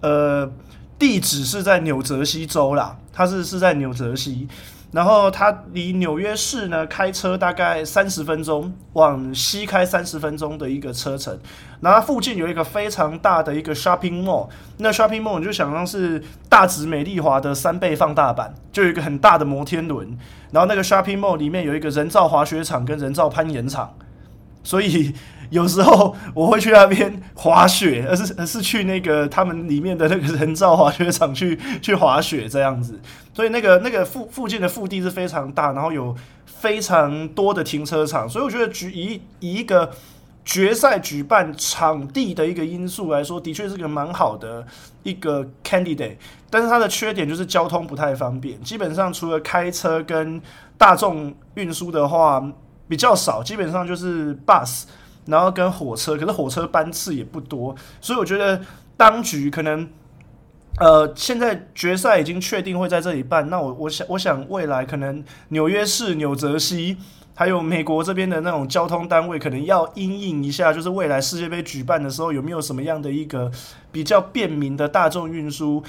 [0.00, 0.50] 呃
[0.98, 4.48] 地址是在纽泽西州啦，它是是在纽泽西，
[4.92, 11.38] 然后它离纽约市呢开车大概三十分钟，往西开三十分钟的一个车程，
[11.80, 20.16] 然后附近有一个非常大的一个 shopping mall，那 shopping mall 你就想象是大直美丽华的三倍放大版，就有一个很大的摩天轮，
[20.50, 23.94] 然后那个 shopping mall 里面有一个人造滑雪场跟人造攀岩场，
[24.64, 25.14] 所以。
[25.50, 33.00] 有时候我会去那边滑雪，而是而是去那个他们里面的那个人造滑雪场去去滑雪这样子，
[33.32, 39.90] 所以那个那个附附近的腹地是非常大，然后有非常多的停车场，所以我觉得举以以一个
[40.44, 44.66] 决赛举办场地的一个因素来说，的确是个蛮好的
[45.02, 46.16] 一个 candidate，
[46.50, 50.40] 但是它的缺点就是交通不太方便，基本上除了开车跟
[50.78, 52.44] 大众运输的话
[52.88, 54.84] 比较少，基本上就是 bus。
[55.26, 58.60] 然后跟火车，可是火车班次也不多，所以我觉得
[58.96, 59.88] 当局可能
[60.78, 66.96] 呃，现在决赛已经确定会在这里办，那我我想我想未来可能纽约市、纽泽西，
[67.34, 73.50] 还有美国这边的那种交通单位，可能要因应一下，就是未来世界杯举办的时候，有没有什么样的一个
[73.90, 75.82] 比较便民的大众运输，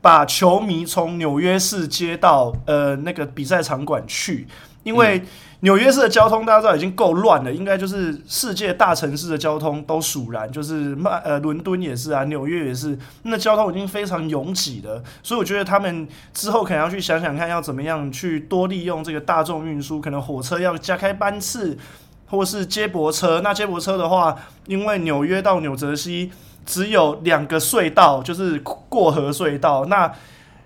[0.00, 4.48] 把球迷从纽约市接到呃那个比赛场馆去，
[4.82, 5.22] 因为。
[5.62, 21.76] 纽约市的交通大家知道已经够乱了，应该就是世界大城市的交通都属然，就是曼呃伦敦也是啊，纽约也是，那交通已经非常拥挤了，所以我觉得他们之后可能要去想想看要怎么样去多利用这个大众运输，可能火车要加开班次，
[22.30, 23.42] 或是接驳车。
[23.42, 24.34] 那接驳车的话，
[24.66, 26.32] 因为纽约到纽泽西
[26.64, 30.10] 只有两个隧道，就是过河隧道，那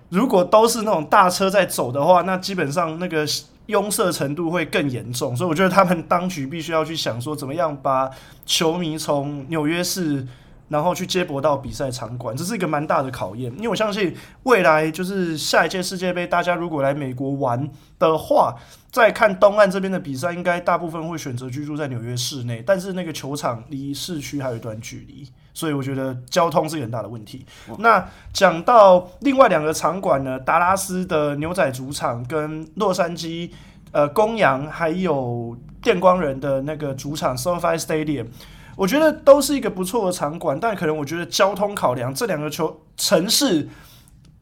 [0.07, 3.27] 如果都是那种大车在走的话，那基本上那个。
[3.67, 8.09] 拥塞程度会更严重，所以我觉得他们当局必须要去想说，怎么样把
[8.45, 10.27] 球迷从纽约市，
[10.69, 13.51] 然后去接驳到比赛场馆，这是一个蛮大的考验。
[13.55, 18.55] 因为我相信未来就是下一届世界杯，大家如果来美国玩的话，
[18.91, 25.27] 在看东岸这边的比赛，应该大部分会选择居住在纽约市内，但是那个球场离市区还有一段距离。
[25.55, 27.45] 所以我觉得交通是一个很大的问题。
[27.79, 33.49] 那讲到另外两个场馆呢，达拉斯的牛仔主场跟洛杉矶
[33.93, 38.27] 呃公羊还有电光人的那个主场 SoFi Stadium，
[38.75, 43.69] 我觉得都是一个不错的场馆，但可能我觉得交通考量，这两个球城市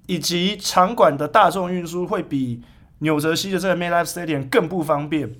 [0.08, 2.64] 以及场馆的大众运输会比
[3.00, 5.36] 纽泽西的这个 MetLife Stadium 更不方便，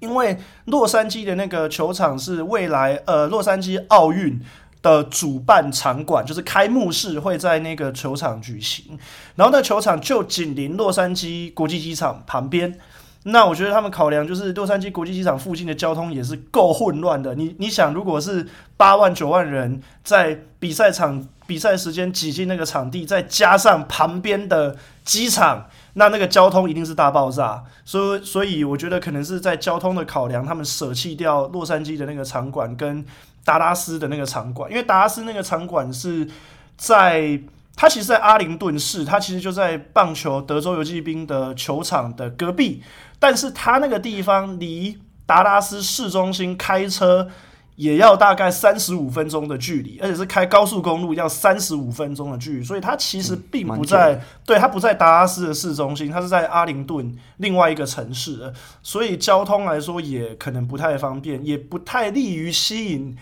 [0.00, 4.40] 因为洛杉矶的那个球场是未来呃洛杉矶奥运。
[4.84, 8.98] 的主办场馆就是开幕式会在那个球场举行，
[9.34, 12.78] 然后那球场就紧邻洛杉矶国际机场旁边。
[13.22, 17.34] 那我觉得他们考量就是洛杉矶国际机场附近的交通也是够混乱的。
[17.34, 27.64] 你你想，如果是八万九万人在比赛场比赛时间挤进那个场地，再加上旁边的机场，那那个交通一定是大爆炸。
[27.86, 33.02] 所以所以我觉得可能是在交通的考量，他们舍弃掉洛杉矶的那个场馆跟。
[33.44, 36.28] 达拉斯的那个场馆，因为达拉斯那个场馆是
[36.76, 37.38] 在
[37.76, 42.82] 它其实，在阿灵顿市，它其实就在棒球德州游击兵的球场的隔壁，
[43.18, 47.28] 但是它那个地方离达拉斯市中心开车。
[47.76, 63.16] 也要大概三十五分钟的距离，而且是开高速公路要三十五分钟的距离，所以它其实并不在，嗯、对，它不在达拉斯的市中心，它是在阿灵顿另外一个城市，所以交通来说也可能不太方便，也不太利于吸引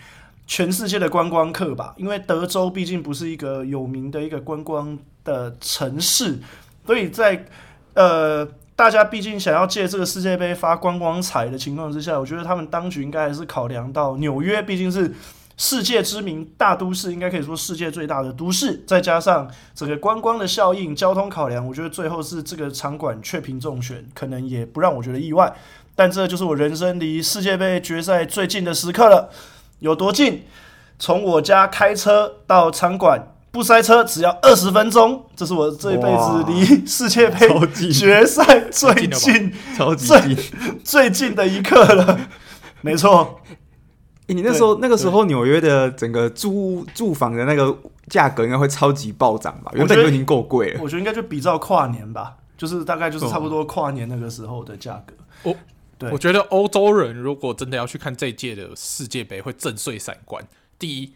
[0.45, 6.39] 全世界的观光客吧，因为德州毕竟不是一个有名的一个观光的城市，
[6.85, 7.45] 所以在
[7.95, 8.47] 呃。
[8.75, 15.13] 大家毕竟想要借这个世界杯发观光财的情况之下，我觉得他们当局应该还是考量到纽约毕竟是
[15.57, 25.53] 世界知名大都市，应该可以说世界最大的都市，再加上整个观光的效应、交通考量，我觉得最后是这个场馆确评中选，可能也不让我觉得意外。
[25.95, 29.29] 但这就是我人生离世界杯决赛最近的时刻了，
[29.79, 30.43] 有多近？
[30.97, 33.32] 从我家开车到场馆。
[33.53, 37.47] 不塞车，只要二十分钟，这是我这一辈子离世界杯
[37.91, 40.43] 决赛最近、超级近、最
[40.83, 42.19] 最近的一刻了。
[42.81, 43.39] 没错，
[44.25, 47.77] 欸，你那时候那个时候纽约的整个租住房的那个
[48.09, 49.71] 价格应该会超级暴涨吧？
[49.75, 50.79] 原本就已经够贵了。
[50.81, 55.51] 我觉得应该就比照跨年吧，就是大概就是差不多跨年那个时候的价格。
[55.51, 55.55] 哦，
[55.99, 60.43] 对，我觉得欧洲人如果真的要去看这一届的世界杯，会震碎三观。
[60.79, 61.13] 第一。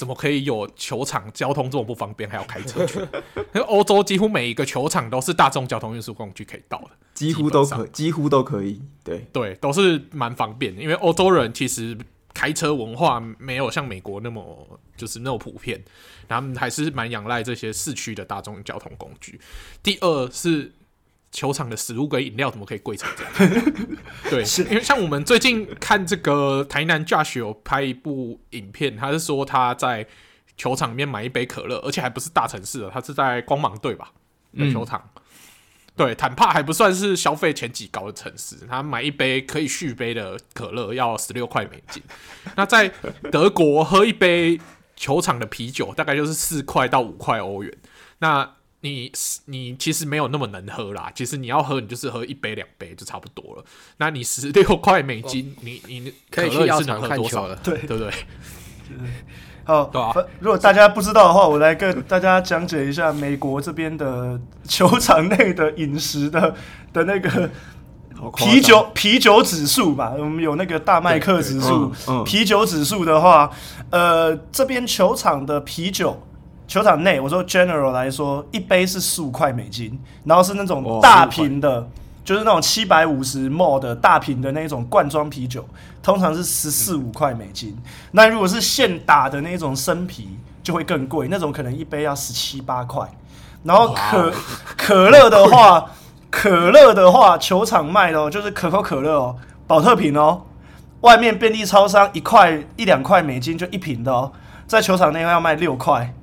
[0.00, 2.98] 怎么可以有球场交通这么不方便，还要开车去？
[3.52, 8.80] 因为欧洲几乎每一个球场都是大众交通运输工具可以到的，几乎都可，几乎都可以。
[9.04, 10.80] 对对，都是蛮方便的。
[10.80, 11.94] 因为欧洲人其实
[12.32, 15.84] 开车文化没有像美国那么就是那么普遍，
[16.26, 19.38] 他们还是蛮仰赖这些市区的大众交通工具。
[19.82, 20.72] 第二是。
[21.32, 23.62] 球场的食物跟饮料怎么可以贵成这样？
[24.28, 30.06] 对，因为像我们最近看这个台南 Josh 有拍一部影片，他是说他在
[30.56, 34.10] 球场里面买一杯可乐，而且还不是大城市的，他是在光芒队吧
[34.58, 35.02] 的球场。
[35.14, 35.22] 嗯、
[35.96, 42.02] 对，坦帕还不算是消费前几高的城市，他买一杯可以续杯的可乐要十六块美金。
[42.56, 42.88] 那在
[43.30, 44.60] 德国喝一杯
[44.96, 47.72] 球场的啤酒，大概就是四块到五块欧元。
[48.18, 49.12] 那你
[49.44, 53.64] 你其实没有那么能喝啦，其实你要喝，你就是喝一杯两杯就差不多了。
[53.98, 58.10] 那你十六块美金，哦、你你可以去药厂看球了，对对不对？
[59.64, 60.14] 好，对啊。
[60.38, 66.54] 如果大家不知道的话，我来跟大家讲解一下美国这边的球场内的饮食的
[66.94, 67.50] 的那个
[68.34, 70.14] 啤酒啤酒指数吧。
[70.18, 73.50] 我们有那个大麦克指数，嗯嗯、啤酒指数的话，
[73.90, 76.26] 呃，这边球场的啤酒。
[76.70, 81.84] 球场内，我说 general 来说，一杯是十五块美金，然后是那种大瓶的，
[82.24, 85.66] 就是那种七百五十 ml 的大瓶的那种罐装啤酒，
[86.00, 87.76] 通常是十四五块美金。
[88.12, 93.04] 那如果是现打的那种生啤，就会更贵，那种可能一杯要十七八块。
[93.64, 94.32] 然后可
[94.76, 95.90] 可乐的话，
[96.30, 100.42] 可乐的话，球场卖的哦，就是可口可乐哦，宝特瓶哦，
[101.00, 104.30] 外面便利超商一块一两块美金就一瓶的哦，
[104.68, 106.14] 在球场内要卖六块。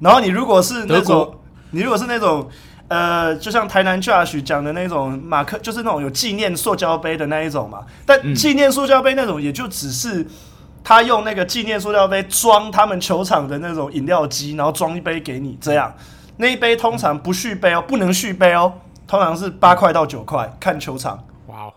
[0.00, 1.34] 然后你如果是那种，
[1.70, 2.48] 你如果是那种，
[2.88, 7.84] 呃，就像台南 Josh 讲的那种马克，就是那种有纪念塑胶杯的那一种嘛。
[8.06, 10.26] 但纪念塑胶杯那种，也就只是
[10.84, 15.92] 他用那个纪念塑胶杯装他们球场的那种饮料机，然后装一杯给你这样。
[16.36, 18.72] 那一杯通常不续杯哦，不能续杯哦，
[19.06, 21.22] 通常是八块到九块，看球场。
[21.48, 21.70] 哇，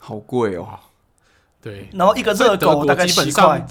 [0.00, 0.66] 好贵哦。
[1.60, 3.64] 对，然后一个热狗大概七块。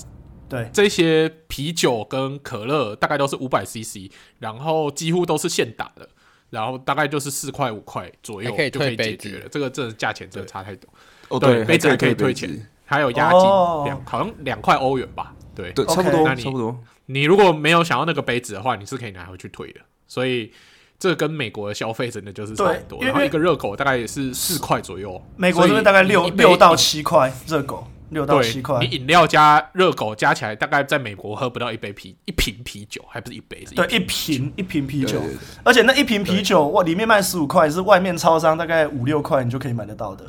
[0.51, 6.09] 对，这些啤酒跟可乐大概都是五百 CC，然后几乎都是现打的，
[6.49, 9.47] 然后大概就是四块五块左右就可以解决了。
[9.49, 10.89] 这个这价钱真的差太多。
[11.29, 13.39] 哦，对，杯子还可以退钱，还有押金
[13.85, 15.33] 两，好像两块欧元吧？
[15.55, 16.77] 对，对，差不多，差不多。
[17.05, 19.79] 你如果没有想要那个杯子的话，你是可以拿回去退的。
[20.05, 20.51] 所以
[20.99, 23.01] 这跟美国的消费真的就是差很多。
[23.01, 27.87] 然后一个热狗大概也是四块左右，美国这边大概六六到七块热狗。
[28.11, 33.65] 六到七块，你饮料加热狗加起来，大概在美国喝不到一杯啤一瓶啤酒，还不是一杯？
[33.75, 35.21] 对，一瓶一瓶啤酒，
[35.63, 40.25] 而且那一瓶啤酒哇，里面卖十五块，是外面超商大概五六块你就可以买得到的。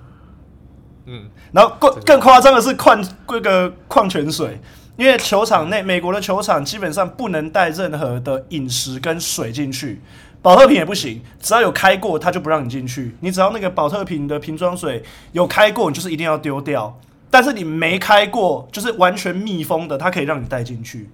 [1.06, 4.60] 嗯，然后更更夸张的是矿这个矿泉水，
[4.96, 10.00] 因为球场内美国的球场基本上不能带任何的饮食跟水进去，
[10.40, 13.16] 保特瓶也不行，只要有开过，他就不让你进去。
[13.18, 15.02] 你只要那个保特瓶的瓶装水
[15.32, 16.96] 有开过，你就是一定要丢掉。
[17.32, 21.08] 但是你没开过，就是完全密封的，它可以让你带进去。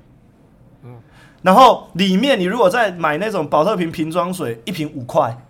[0.82, 0.96] 嗯，
[1.42, 5.46] 然后里面你如果再买那种保特瓶瓶装水，一瓶五块。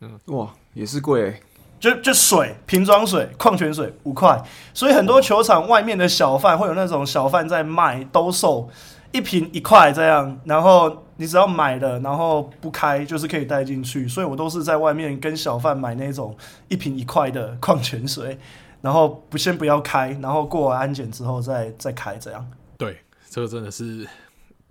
[0.00, 1.40] 嗯，哇，也是贵。
[1.80, 4.40] 就就水瓶装水，矿泉水五块。
[4.72, 8.68] 所以很多球场外面的小贩会有那种小贩在卖兜售，
[9.10, 10.38] 一瓶一块这样。
[10.44, 14.06] 然后你只要买了，然后不开，就是可以带进去。
[14.06, 16.36] 所以我都是在外面跟小贩买那种
[16.68, 18.38] 一瓶一块的矿泉水。
[18.84, 22.46] 然后不先不要开，然后过完安检之后再再开，这样。
[22.76, 22.98] 对，
[23.30, 24.06] 这个真的是，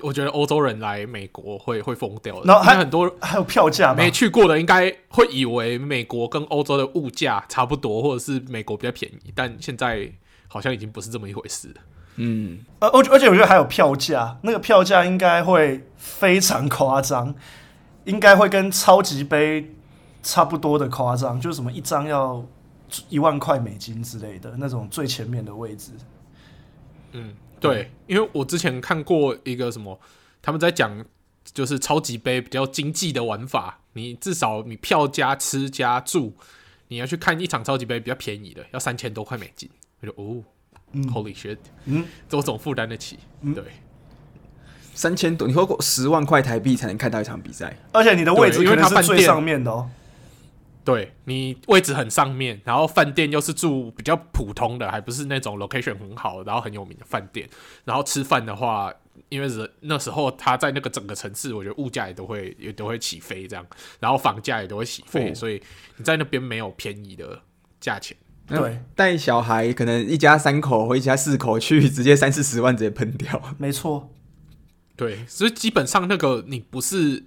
[0.03, 2.43] 我觉得欧洲人来美国会会疯掉的。
[2.45, 10.07] 然后还很多还有票价，没去过的应该会以为美国跟欧洲的物价差不多，或者是美国比较便宜，但现在
[10.47, 11.75] 好像已经不是这么一回事了。
[12.17, 17.33] 嗯，而而而且我觉得还有票价，那个票价应该会非常夸张，
[18.03, 19.73] 应该会跟超级杯
[20.21, 22.45] 差不多的夸张，就是什么一张要。
[23.09, 25.91] 一万块美金之类的那种最前面的位置，
[27.11, 29.99] 嗯，对，因为我之前看过一个什么，
[30.41, 31.03] 他们在讲
[31.43, 36.33] 就是超级杯比较经济的玩法，你至少你票加吃加住，
[36.87, 39.69] 你要去看一场超级杯比较便宜的，要三千多块美金，
[40.01, 40.43] 我就哦、
[40.91, 43.63] 嗯、，Holy shit，嗯，这我总负担得起，嗯、对，
[44.93, 49.89] 三千多，你说过十万块台币才能看到一场比赛，而且你的位置可能是最上面的哦。
[50.85, 57.47] 对，你位置很上面，然后饭店又是住比较普通的，还不是那种 location 很好，然后很有名的饭店。
[57.85, 58.93] 然后吃饭的话，
[59.29, 63.65] 因为人那时候他在那个整个城市，我觉得物价也都会也都会起飞这样，
[64.01, 65.61] 然后房价也都会起飞，哦、所以
[65.95, 67.41] 你在那边没有便宜的
[67.79, 68.17] 价钱。
[68.45, 73.41] 对，带小孩可能一家三口或一家四口去，直接三四十万直接喷掉。
[73.57, 74.11] 没错，
[74.97, 77.23] 对，所以基本上那个你不是。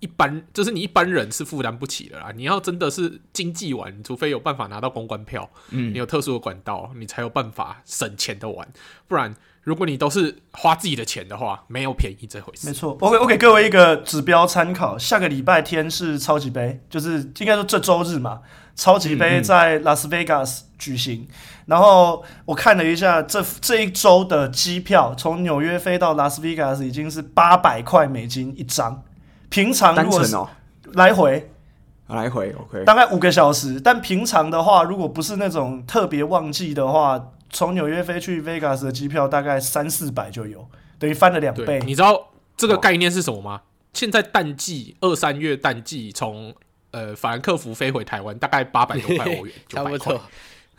[0.00, 2.32] 一般就是你一般人是负担不起的啦。
[2.34, 8.66] 你要真的是经济玩，除非有办法拿到公关票，嗯，你有特殊的管道，你才有办法省钱的玩。
[9.06, 12.66] 不然，如果你都是花自己的钱的话，没有便宜这回事。
[12.66, 14.96] 没错，我给我给各位一个指标参考。
[14.96, 18.40] 下个礼拜天是超级杯，就是应该说这周日嘛，
[18.74, 21.20] 超级杯在拉斯维加斯举行。
[21.20, 21.34] 嗯嗯，
[21.66, 29.04] 然后我看了一下这这一周的机票，从纽约飞到拉斯维加斯已经是八百块美金一张。
[29.50, 30.34] 平常如果是
[30.94, 31.50] 来回，
[32.06, 33.80] 来回 OK，大概五个小时。
[33.80, 40.66] 但平常的话，如果不是那种特别旺季的话，从纽约飞去 Vegas 的机票大概三四百就有，
[40.98, 41.80] 等于翻了两倍。
[41.84, 43.60] 你知道这个概念是什么吗？
[43.92, 46.54] 现在淡季二三月淡季，从
[46.92, 50.20] 呃法兰克福飞回台湾，大概八百多块欧元， 差不多。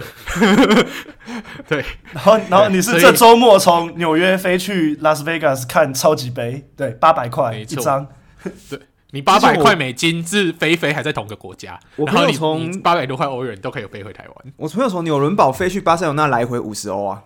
[1.68, 8.08] 对，然后然后你是这周末从纽约飞去拉斯维加斯看超级杯，对，八百块一张。
[8.70, 8.80] 对，
[9.12, 14.54] 你八百块美金是飞飞还在同个国家，然后你从八百多块欧元都可以飞回台湾。
[14.58, 17.24] 我朋友从纽伦堡飞去巴塞罗那来回五十欧啊，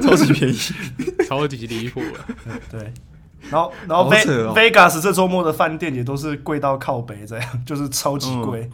[0.00, 0.56] 超级便宜，
[1.28, 2.00] 超级离谱。
[2.00, 2.26] 了。
[2.70, 2.92] 对，
[3.50, 8.70] 然后然后 Ve、哦、Vegas 这周末的饭店也都是贵到靠北，这样就是超级贵。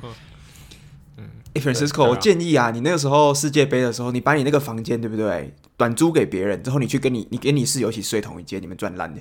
[1.17, 9.21] 嗯，Francisco，我建议啊，你那个时候世界杯的时候，你把你那个房间对不对，短租给别人之后，你去跟你你跟你室友一起睡同一间，你们赚烂的。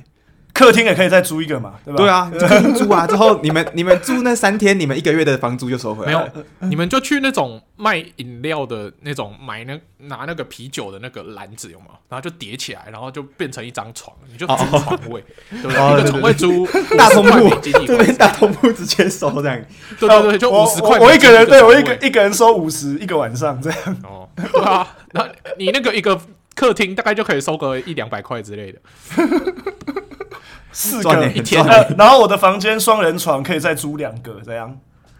[0.58, 1.98] 客厅也可以再租一个嘛，对吧？
[1.98, 6.12] 对啊， 客厅租啊，之后你们你们住那三天，你们一个月的房租就收回来。
[6.12, 6.28] 没有，
[6.68, 11.86] 你们就去那种卖饮料的那种买那拿那个啤酒的那个篮子有吗？
[12.10, 16.00] 然后就叠起来，然后就变成一张床，你就租床位， 对不对？
[16.00, 16.66] 一个床位租
[16.98, 19.62] 大通铺，这边大通铺直接收这样。
[20.00, 20.98] 对对对，就五十块。
[20.98, 23.80] 我一个人对我一个一个人收五十一个晚上这样。
[24.04, 25.30] 哦，对啊，那
[25.60, 26.20] 你那个一个
[26.56, 28.80] 客厅大概就可以收个一两百块之类的。
[30.72, 34.78] 四个一天，呃，然后我的房间双人床可以再租两个，这样。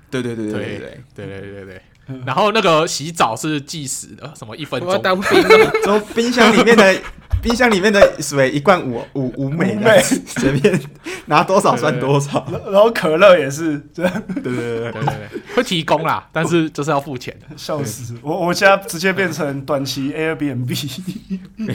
[0.10, 0.78] 对对对对对
[1.16, 1.82] 对对对对对。
[2.26, 4.88] 然后那个洗澡是计时的，什么一分钟。
[4.88, 5.72] 我要当兵了。
[5.84, 6.96] 从冰箱里面的
[7.42, 9.78] 冰箱里面的水一罐五五五美，
[10.26, 10.80] 随便
[11.26, 12.48] 拿多少算多少。
[12.72, 14.24] 然后可乐也是这样。
[14.36, 17.48] 对对对对对对，会提供啦，但是就是要付钱的。
[17.58, 18.16] 笑死！
[18.22, 21.00] 我我家直接变成短期 Airbnb。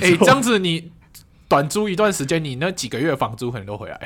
[0.01, 0.91] 哎，这样子你。
[1.53, 4.01] 短租一段时间，你那几个月房租可能都回来。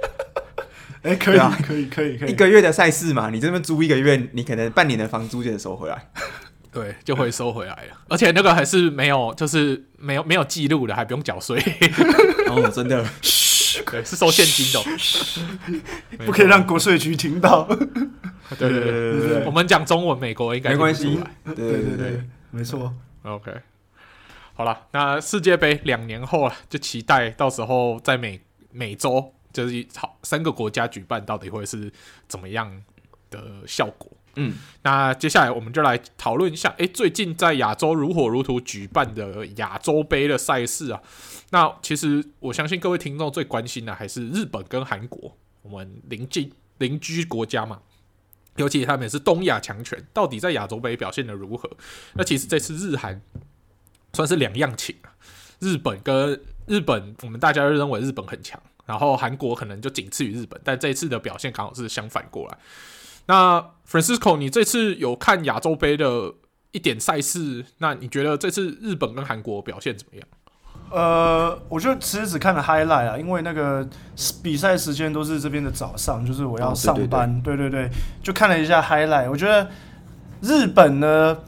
[1.04, 2.30] 哎、欸，可以啊，可以，可以，可以。
[2.30, 6.10] 一个月的赛事嘛，你这边租一个月，你可能半年的房租就能收回来。
[6.72, 8.00] 对，就会收回来了。
[8.08, 11.62] 而且那个还是没有，就是没有没有记录的，还不用缴税。
[12.48, 13.04] 哦，真的，
[13.90, 17.64] 对，是收现金的，不可以让国税局听到。
[18.58, 21.20] 对对对对对，我们讲中文，美国应该没关系。
[21.44, 22.94] 对对对对，没错。
[23.24, 23.52] OK。
[24.54, 28.40] 好了，那世界杯两年后了，就期待到时候在美
[28.70, 31.90] 美洲，就是好三个国家举办，到底会是
[32.28, 32.82] 怎么样
[33.30, 34.10] 的效果？
[34.36, 41.02] 嗯，那接下来我们就来讨论一下，诶、欸，最近在亚洲如火如荼举办的亚洲杯的赛事啊，
[41.50, 47.80] 那其实我相信各位听众最关心的还是日本跟韩国，我们邻近邻居国家嘛，
[48.56, 51.70] 尤其他们也是东亚强权，到底在亚洲杯表现得如何？
[52.14, 53.20] 那其实这次日韩。
[54.12, 55.08] 算是两样情啊，
[55.58, 62.58] 日本跟日本，我们大家都认为日本很强，然后韩国可能就仅次于日本，但这一次的表现刚好是相反过来。
[63.26, 66.32] 那 Francisco，你这次有看亚洲杯的
[66.72, 70.26] 一点赛事，那你觉得这次日本跟韩国表现怎么样？
[70.90, 73.88] 呃，我就其实只看了 highlight 啊，因为那个
[74.42, 79.70] 比赛时间都是这边的早上，就是我要上班，哦、对，对，对，对对对，就看了一下 highlight，我觉得
[80.42, 81.38] 日本呢。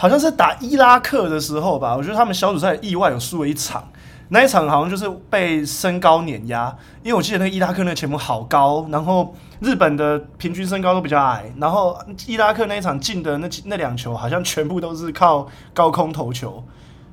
[0.00, 3.86] 好像是打伊拉克的时候吧，我觉得他们小组赛意外有输了一场，
[4.30, 16.64] 那一场好像就是被身高碾压，因为我记得那个伊拉克那个前锋好高，然后日本的平均身高都比较矮，然后伊拉克那一场进的那那两球好像全部都是靠高空投球，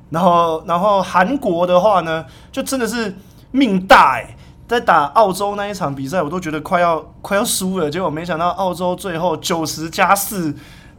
[0.09, 3.13] 然后然后韩国的话呢，就真的是
[3.51, 10.55] 命大欸，在打澳洲那一场比赛，我都觉得快要快要输了，结果没想到澳洲最后九十加四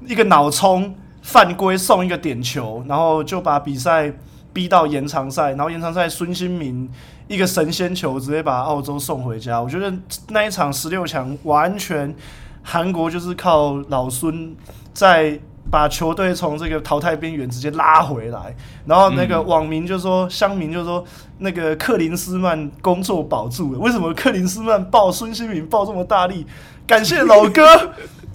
[0.06, 0.94] 一个脑冲。
[1.22, 4.12] 犯规送一个点球，然后就把比赛
[4.52, 6.88] 逼到延长赛，然后延长赛孙兴民
[7.26, 9.60] 一个神仙球直接把澳洲送回家。
[9.60, 9.92] 我觉得
[10.28, 12.14] 那一场十六强完全
[12.62, 14.56] 韩国就是靠老孙
[14.92, 15.38] 在
[15.70, 18.56] 把球队从这个淘汰边缘直接拉回来，
[18.86, 21.04] 然后那个网民就说，乡民就说
[21.38, 26.46] 那个克林斯曼工作保住了，为什么克林斯曼抱孙兴民抱这么大力？
[26.86, 27.92] 感谢老哥。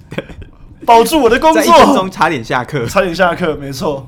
[0.86, 4.08] 保住我的工作，在一分钟差点下课，差点下课，没错。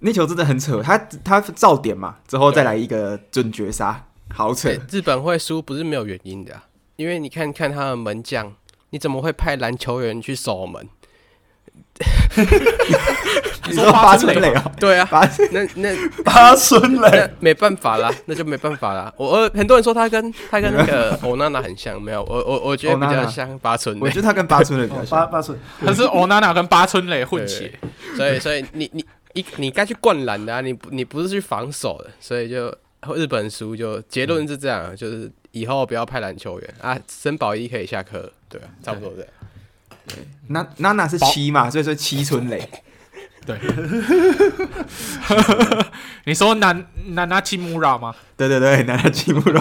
[0.00, 4.70] 那球真的很扯，他他照点嘛，之后再来一个准绝杀，好扯。
[4.90, 6.60] 日本会输不是没有原因的，
[6.96, 8.52] 因为你看看他的门将，
[8.90, 10.88] 你怎么会派篮球员去守门？
[13.68, 14.72] 你说八村垒啊？
[14.80, 15.94] 对啊，八那那
[16.24, 19.12] 八村垒没办法啦，那就没办法啦。
[19.16, 24.00] 我很多人说他跟他跟那个 欧娜娜很像，没有，我我我觉得比较像八村垒。
[24.00, 25.20] 我觉得他跟八村垒比较像。
[25.20, 27.72] 八八村，可是欧娜娜跟八村垒混血，
[28.16, 29.04] 所以所以你你
[29.34, 32.74] 一你该去灌篮的啊，你你不是去防守的，所以就
[33.14, 39.28] 日本输就结论是这样，就是以后不要派篮球员啊，森保一可以下课，对啊，差不多这样。
[40.48, 42.68] 那娜娜是七嘛，所以说七春雷。
[43.44, 43.58] 对，
[46.26, 48.14] 你说南南娜七木拉吗？
[48.36, 49.60] 对对对，南娜七木拉。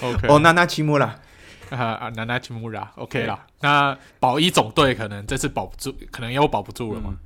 [0.00, 1.06] OK，哦，南娜七木拉
[1.70, 3.44] 啊啊，南娜七木拉，OK 啦。
[3.62, 7.16] 那保一总队可能这次保不住，可能又保不住了嘛？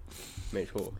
[0.50, 0.90] 没错，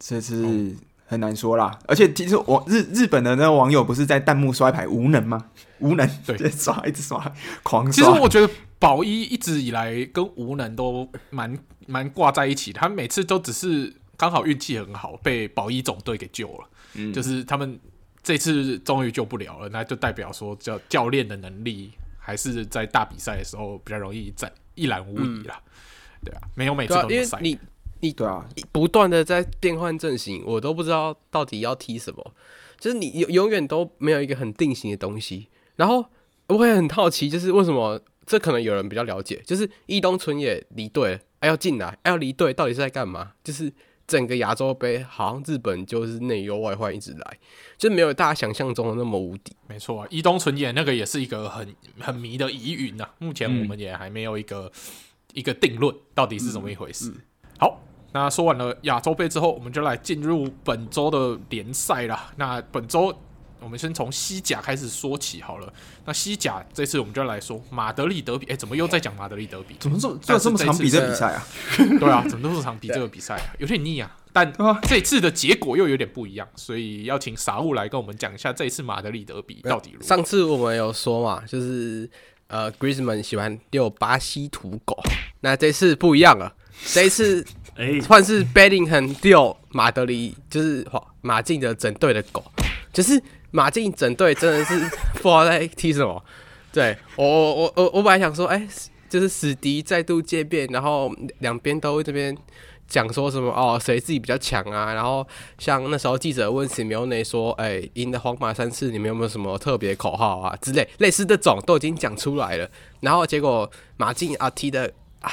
[0.00, 0.74] 这次
[1.06, 1.78] 很难说啦。
[1.86, 5.50] 而且其实我日日本的那个网友不是在弹幕刷牌无能吗？
[5.78, 7.20] 无能，对，刷一直刷，
[7.62, 7.92] 狂刷。
[7.92, 8.48] 其实我觉得
[8.78, 16.68] 宝一一直以来跟无能都蛮蛮挂在一起，他每次都只是刚好运气很好，被宝一总队给救了。
[16.94, 17.78] 嗯，就是他们
[18.22, 25.60] 这次终于救不了了，那就代表说教教练的能力还是在大比赛的时候比较容易战一览无遗啦。
[25.64, 27.38] 嗯、对啊，没有每次都比赛。
[27.40, 27.58] 你
[28.00, 32.34] 你对啊，不断的在变换阵型，我都不知道到底要踢什么，
[32.78, 35.48] 就是你永永远都没有一个很定型的东西。
[35.76, 36.04] 然后
[36.48, 43.32] 我也很好奇，就是为什么这可能有人比较了解，就是伊东纯也离队，还要进来，还要离队，到底是在干嘛？
[43.44, 43.72] 就是
[44.06, 47.38] 整个亚洲杯，好像日本就是内忧外患一直来，
[47.76, 49.52] 就没有大家想象中的那么无敌。
[49.68, 54.72] 没错啊，伊东纯也那个也是一个很很迷的疑云呐，目前我们也还没有一个、嗯、
[55.34, 57.10] 一个定论，到底是怎么一回事。
[57.10, 57.22] 嗯嗯、
[57.58, 57.82] 好。
[58.12, 62.32] 那说完了亚洲杯之后，我们就来进入本周的联赛啦。
[62.36, 63.14] 那本周
[63.66, 65.72] 我们先从西甲开始说起好了。
[66.04, 68.46] 那西甲这次我们就来说马德里德比。
[68.46, 69.74] 哎、欸，怎么又在讲马德里德比？
[69.80, 71.44] 怎么这么这么长比这比赛啊？
[71.98, 73.50] 对啊，怎么这么长比这个比赛啊？
[73.58, 74.16] 有点腻啊。
[74.32, 74.52] 但
[74.82, 80.06] 这次的结果又有点不一样，所以要请傻物来跟我们讲一下这一次马德里德比到底如何。
[80.06, 82.08] 上次我们有说嘛，就是
[82.46, 84.96] 呃，Griezmann 喜欢遛巴西土狗，
[85.40, 86.54] 那这次不一样了，
[86.92, 87.44] 这一次。
[87.78, 90.82] 哎，算是 Bellingham 丢马德里，就是
[91.20, 92.42] 马竞的整队的狗，
[92.90, 94.78] 就是马竞整队真的是
[95.14, 96.22] 不知道在踢什么。
[96.72, 98.68] 对我我我我我本来想说，哎、
[99.08, 102.36] 就是死敌再度见面，然后两边都这边
[102.86, 104.92] 讲说什么哦，谁自己比较强啊？
[104.92, 105.26] 然后
[105.58, 112.70] 像那时候记者问 Simeone 说，哎、赢了皇马三次，你们有没有什么特别口号啊之类，类似这种都已经讲出来了。
[113.00, 115.30] 然后结果马竞啊踢的啊。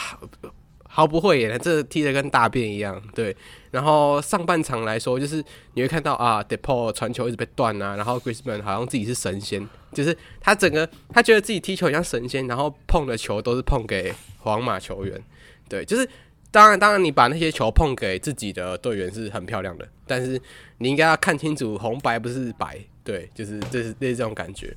[0.96, 3.02] 毫不会演，这踢得跟大便一样。
[3.16, 3.36] 对，
[3.72, 15.20] 然后上半场来说，就是你会看到啊，Depay 传球一直被断啊，然后 g r i s m a n 好像自己是神仙，就是他整个他觉得自己踢球像神仙，然后碰的球都是碰给皇马球员。
[15.68, 16.08] 对，就是
[16.52, 20.40] 当然当然你把那些球碰给自己的队员是很漂亮的，但是
[20.78, 22.78] 你应该要看清楚红白不是白。
[23.04, 24.68] 对，就是这是类似这种感觉，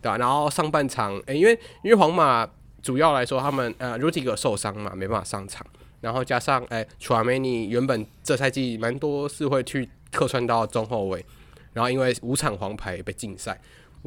[0.00, 0.16] 对吧？
[0.16, 1.52] 然后上半场，诶、因为
[1.84, 2.48] 因为皇马。
[2.82, 5.66] 主要来说，他们呃，Rudiger 受伤嘛，没办法上场。
[6.00, 11.26] 然后加上哎，Tchouaméni 原本这赛季蛮多是会去客串到中后卫，
[11.72, 13.60] 然后因为五场黄牌被禁赛，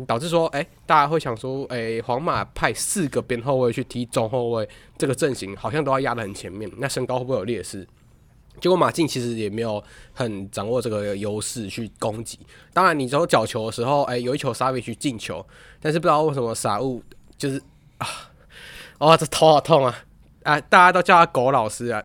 [0.08, 7.86] 导致说哎，大家会想说哎，皇马派四个边后卫去踢中后卫，这个阵型好像都要压得很前面，那身高会不会有劣势？
[8.62, 12.40] 结果马竞其实也没有很掌握这个优势去攻击。
[12.72, 15.46] 当然，你走角球的时候，哎，有一球沙维奇进球，
[15.82, 17.04] 但是不知道为什么傻物
[17.38, 17.62] 就是
[17.98, 18.08] 啊。
[19.02, 20.04] 哦，这头好痛啊！
[20.44, 22.00] 啊，大家都叫他狗老师啊，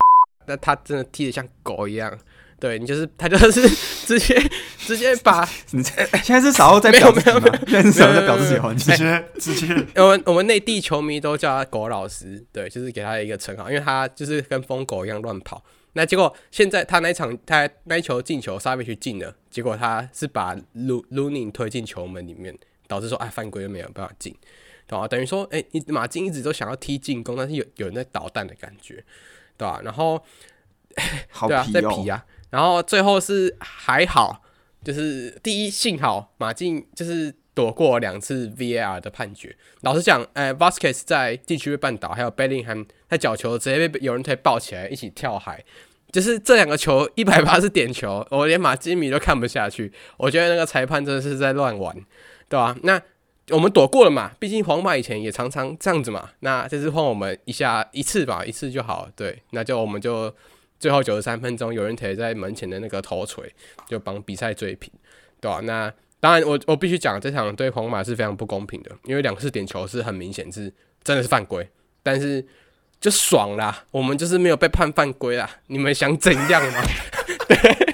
[0.47, 2.19] 但他真的踢得像狗一样。
[2.59, 3.69] 对，你就是他就是
[4.07, 4.35] 直接
[4.79, 7.59] 直接把 你，现在是傻物在表自己吗？
[7.67, 8.73] 现在是傻物在表自己吗？
[8.73, 15.63] 直接直 接，我们我们内地球迷都叫他狗老师，对，就是给他一个称号，因为他就是跟疯狗一样乱跑。
[15.93, 22.57] 那结果现在他那一场他那一球进球，沙维去进了，结果他是把卢卢宁推进球门里面，
[22.89, 24.35] 导致说哎犯规又没有办法进。
[24.87, 25.09] 对吧、啊？
[25.09, 29.05] 等于说，哎、欸，你马竞一直都想要踢进攻，但是有有人在捣蛋的感觉，
[29.57, 29.81] 对吧、啊？
[29.83, 30.23] 然后，
[31.31, 32.25] 好对啊，在皮啊。
[32.51, 34.43] 然后最后是还好，
[34.85, 39.55] 就是第一幸好马竞就是躲过两次 VAR 的判决。
[39.81, 45.65] 老实讲，哎、欸、Vasquez 在禁区被绊倒，还有 Bellingham 在角球直接被有人推抱起来一起跳海，
[46.13, 49.93] 就是这两个球一百八是点球，我连马竞迷都看不下去。
[50.17, 51.93] 我觉得那个裁判真的是在乱玩，
[52.49, 52.77] 对吧、啊？
[52.85, 53.03] 那。
[53.51, 56.31] 我们躲过了嘛，毕竟皇马以前也常常这样子嘛。
[56.41, 59.09] 那这次换我们一下一次吧，一次就好。
[59.15, 60.35] 对，那就我们就
[60.81, 63.49] 最后九十三分钟，有人铁在门前的那个头锤，
[63.89, 64.93] 就帮比赛追平，
[65.41, 70.73] 对吧、那当然我，我必须讲，这场对皇马是非常不公平的，因为两次点球是很明显是
[71.05, 71.69] 真的是犯规，
[72.03, 72.45] 但是
[73.01, 75.49] 就爽啦，我们就是没有被判犯规啦。
[75.69, 76.83] 你们想怎样吗？
[77.47, 77.86] 对。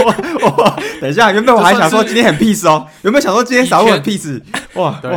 [0.04, 0.76] 哇哇！
[1.00, 4.40] 等一下，原本我还想说今天很 peace 哦，有没有想说今天少很 peace？
[4.74, 5.10] 哇对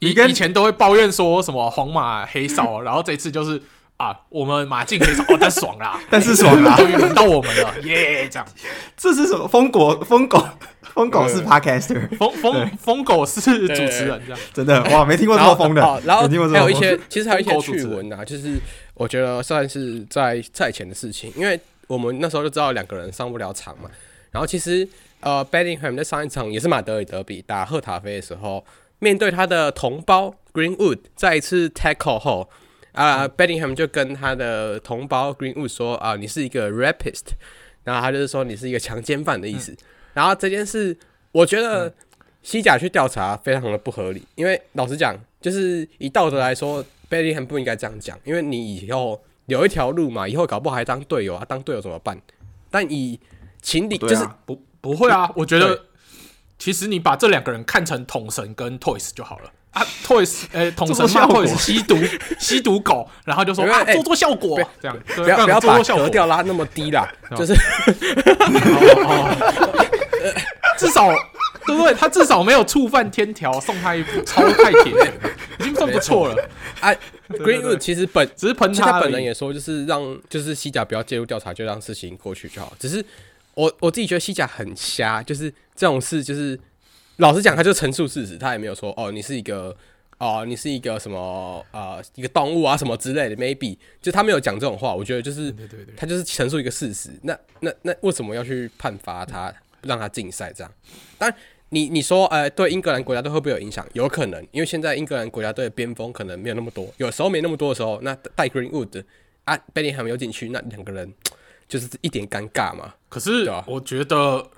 [0.00, 3.60] 你跟以前都会抱怨说什么皇马黑哨，然后这次就是
[3.96, 8.28] 啊，我们马竞黑哨，哦，但爽啦， 但是爽啦，终于轮到我们了，耶！
[8.28, 8.46] 这样，
[8.96, 9.48] 这是什么？
[9.48, 10.46] 疯狗疯狗
[10.82, 15.80] 疯狗是 podcaster，疯疯疯狗是主持人，这样真的哇，没听过这么疯的。
[16.04, 18.60] 然后还有一些，其实还有一些趣闻啊，就是
[18.92, 23.88] 我觉得算是在赛前的事情，因为我们那时候就知道两个人上不了场嘛。
[24.36, 24.86] 然后其实，
[25.20, 28.62] 呃，Bellingham 在上一场也是马德里德比打赫塔菲的时候，
[28.98, 32.46] 面对他的同胞 Greenwood，再一次 tackle 后，
[32.92, 37.28] 啊、呃、Bellingham 就跟他的同胞 Greenwood 说啊、呃，你是一个 rapist，
[37.82, 39.72] 然后他就是说你是一个强奸犯的意思。
[39.72, 39.76] 嗯、
[40.12, 40.94] 然后这件事，
[41.32, 41.90] 我觉得
[42.42, 52.20] 西甲去调查非常的不合理，因为老实讲，就是以道德来说，贝利汉不应该这样讲，因为你以后有一条路嘛，以后搞不好还当队友啊，当队友怎么办？
[52.70, 53.18] 但以
[53.62, 55.84] 情敌就是不不会啊，我觉得
[56.58, 59.50] 其实你把这两个人看成统神跟 Toys 就好了。
[59.72, 61.96] 啊，Toys， 呃，统神骂 Toys 吸毒
[62.40, 67.52] 吸毒狗，然后就说啊，做做效果，这样不要不要把格调拉那么低啦， 就是，
[70.78, 71.12] 至少
[71.66, 71.92] 对不对？
[71.92, 75.12] 他至少没有触犯天条，送他一副超太铁，
[75.58, 76.48] 已经算不错了。
[76.80, 76.96] 哎
[77.28, 80.00] ，Greenwood 其实本只是喷他本人也说，就是让
[80.30, 82.72] 就是西甲不要介入调查，就让事情过去就好。
[82.78, 83.04] 只是
[83.56, 86.58] 我我自己觉得西甲很瞎，就是这种事就是。
[87.18, 89.74] 老实讲，他就陈述事实，他也没有说哦，你是一个
[90.18, 94.94] 哦，你是一个什么呃，一个动物啊什么之类的，maybe 就他没有讲这种话。
[94.94, 95.50] 我觉得就是，
[95.96, 97.08] 他就是陈述一个事实。
[97.22, 99.50] 那那那为什么要去判罚他，
[99.80, 100.70] 让他禁赛这样？
[101.16, 101.38] 当然，
[101.70, 103.88] 你你说呃，对英格兰国家队会不会有影响？
[103.94, 109.02] 有可能，因为现在英格兰国家队的边锋可能没有那么多，有时候没那么多的时候，那带 Greenwood
[109.44, 111.10] 啊，贝林还没有进去，那两个人
[111.68, 112.94] 就是一点尴尬嘛。
[113.08, 114.50] 可是我觉得。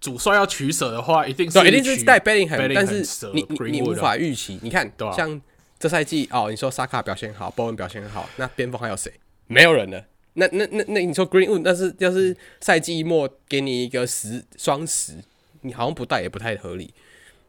[0.00, 3.04] 主帅要取舍的话，一定是对，一定是带贝林汉，但是
[3.34, 4.58] 你你你无法预期。
[4.62, 5.38] 你看，啊、像
[5.78, 9.12] 这赛季哦，你说萨卡表现好，波恩表现好，那边锋还有谁？
[9.46, 10.02] 没有人了。
[10.32, 15.12] 那那那那你说 Greenwood，但是要是赛季末给你一个十双十，
[15.60, 16.94] 你好像不带也不太合理，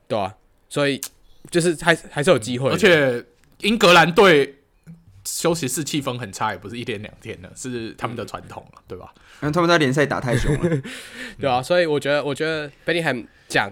[0.09, 0.35] 对吧、啊？
[0.67, 0.99] 所以
[1.49, 2.73] 就是还还是有机会、嗯。
[2.73, 3.23] 而且
[3.59, 4.55] 英格兰队
[5.31, 9.13] 休息室气氛很差，也不是一天两天的，是他们的传统了，嗯、对吧？
[9.41, 10.81] 因为他们在联赛打太凶了，
[11.39, 13.71] 对啊，所以我觉得，我觉得贝利汉讲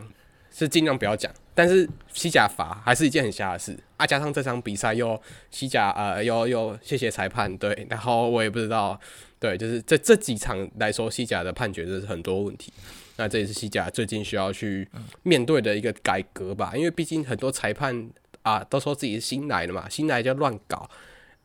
[0.51, 4.07] 是尽量不要讲，但是西甲罚还是一件很瞎的事啊。
[4.07, 8.97] 加上这场比赛又西甲呃又又谢谢裁判，对，然后我也不知道，
[9.38, 12.72] 对，就是这这几场来说，西甲的判决就是很多问题。
[13.18, 14.88] 那这也是西甲最近需要去
[15.24, 18.10] 面对的一个改革吧，因为毕竟很多裁判
[18.43, 20.89] 啊都说自己是新来的嘛，新来就乱搞。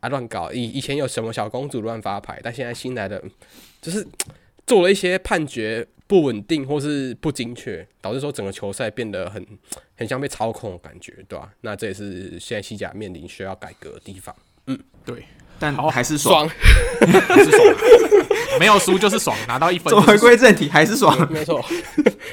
[0.04, 0.52] 啊，乱搞！
[0.52, 3.22] 以以前有什么小公主乱发牌，但现在新来的
[3.80, 4.06] 就是
[4.66, 9.42] 做了一些判决不稳定或是不精确，导致说整个球赛变得很
[9.96, 11.48] 很像被操控的感觉，对吧？
[11.62, 14.36] 那这也是现在西甲面临需要改革的地方。
[14.66, 15.24] 嗯，对，
[15.58, 16.46] 但还是爽，
[17.00, 17.74] 还是爽，
[18.60, 19.90] 没有输就是爽，拿到一分。
[19.90, 21.64] 走回归正题，还是爽，没错。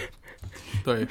[0.84, 1.07] 对，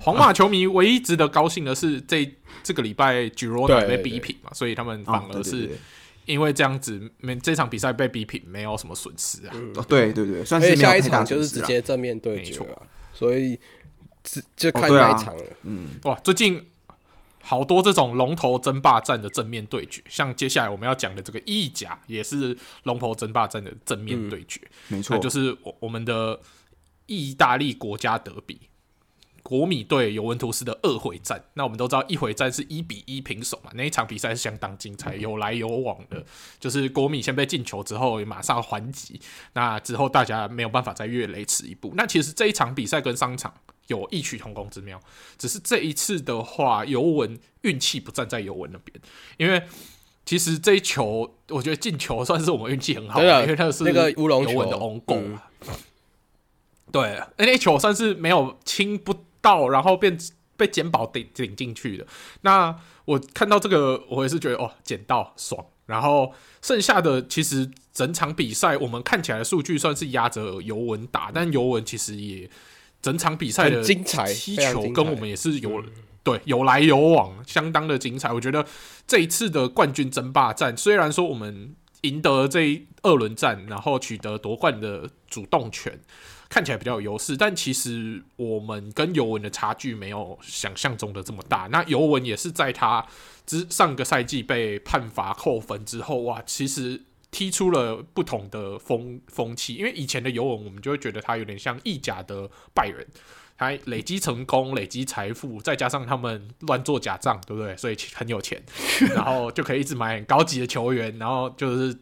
[0.00, 2.28] 皇马球迷唯一值得高兴的是这
[2.64, 5.70] 这个礼拜 Girona 被逼平嘛，所以他们反而是。
[6.30, 9.52] 因为这样子，没这场比赛被逼平，没有什么损失啊。
[9.54, 11.08] 嗯、对对对，算是没有太大损失。
[11.08, 13.58] 下一场就是直接正面对决啊，所以
[14.22, 15.42] 就就看那一场了。
[15.42, 16.64] 哦啊、嗯，哇，最近
[17.42, 24.60] 好多这种龙头争霸战的正面对决，像接下来我们要讲的这个意甲，也是龙头争霸战的正面对决。
[24.88, 26.38] 没错、就是我我们的
[27.06, 28.60] 意大利国家德比。
[29.42, 36.24] 国米对尤文图斯的二回战，那我们都知道一回战是一比一平手嘛，那一场比赛是相当精彩，有来有往的。
[36.58, 39.20] 就是国米先被进球之后，马上还击，
[39.54, 41.92] 那之后大家没有办法再越雷池一步。
[41.96, 43.52] 那其实这一场比赛跟上场
[43.86, 45.00] 有异曲同工之妙，
[45.38, 49.00] 只是这一次的话，尤文运气不站在尤文那边，
[49.38, 49.62] 因为
[50.26, 55.38] 其实这一球，我觉得进球算是我们运气很好的，因为那是那个乌龙球的 own goal。
[56.92, 59.14] 对，那球算是没有轻不。
[59.40, 60.18] 到，然后变
[60.56, 62.06] 被捡宝顶顶进去的。
[62.42, 65.64] 那我看到这个，我也是觉得哦，捡到爽。
[65.86, 66.32] 然后
[66.62, 72.48] 剩下的其实整场比赛，我们看起来的数据算是压着尤文打，但尤文其实也
[73.02, 75.82] 整场比赛的精彩踢球跟我们也是有
[76.22, 78.32] 对有来有往，相当的精彩。
[78.32, 78.64] 我觉得
[79.04, 86.00] 这一次的冠军争霸战，虽然说我们赢得这一二轮战，然后取得夺冠的主动权。
[86.48, 91.68] 看起来比较有优势，但其实我们跟尤文的差距没有想象中的这么大。
[91.70, 93.06] 那尤文也是在他
[93.46, 99.76] 之上个赛季被判罚扣分之后，哇，其实踢出了不同的风风气。
[99.76, 103.06] 因为以前的尤文，我们就会觉得他有点像意甲的拜仁，
[103.60, 107.76] 他累积成功、累积财富，再加上他们乱做假账，对不对？
[107.76, 108.60] 所以很有钱，
[109.14, 111.96] 然后就可以一直买很高级的球员，然后就是。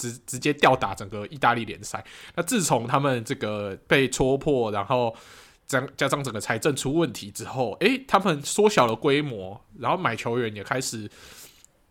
[0.00, 2.02] 直直接吊打整个意大利联赛。
[2.34, 5.14] 那自从他们这个被戳破，然后
[5.66, 11.06] 加加上整个财政出问题之后，诶、他们缩小了规模，然后买球员也开始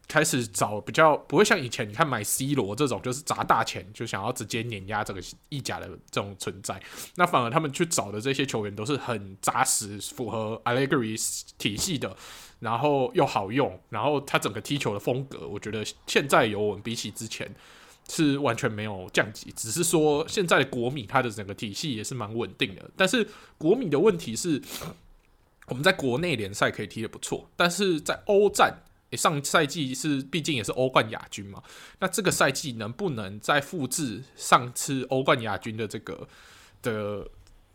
[0.09, 6.77] 开始找比较不会像以前你看买 C 罗这种，就是砸大钱就想要直接碾压这个意甲的这种存在。
[7.15, 11.17] 那反而他们去找的这些球员都是很扎实，符合 Allegri
[11.57, 12.13] 体系的，
[12.59, 17.49] 然后又好用，然后他整个踢球的风格，我觉得现在尤文比起之前。
[18.11, 22.89] 是完全没有降级，只是说现在的国米它的整个体系也是蛮稳定的。
[22.97, 24.59] 但是国米的问题是，
[25.67, 28.81] 我们在国内联赛可以踢得不错，但是在欧战
[29.17, 31.61] 上赛季是毕竟也是欧冠亚军嘛，
[31.99, 36.27] 那这个赛季能不能再复制上次欧冠亚军的这个
[36.81, 37.27] 的？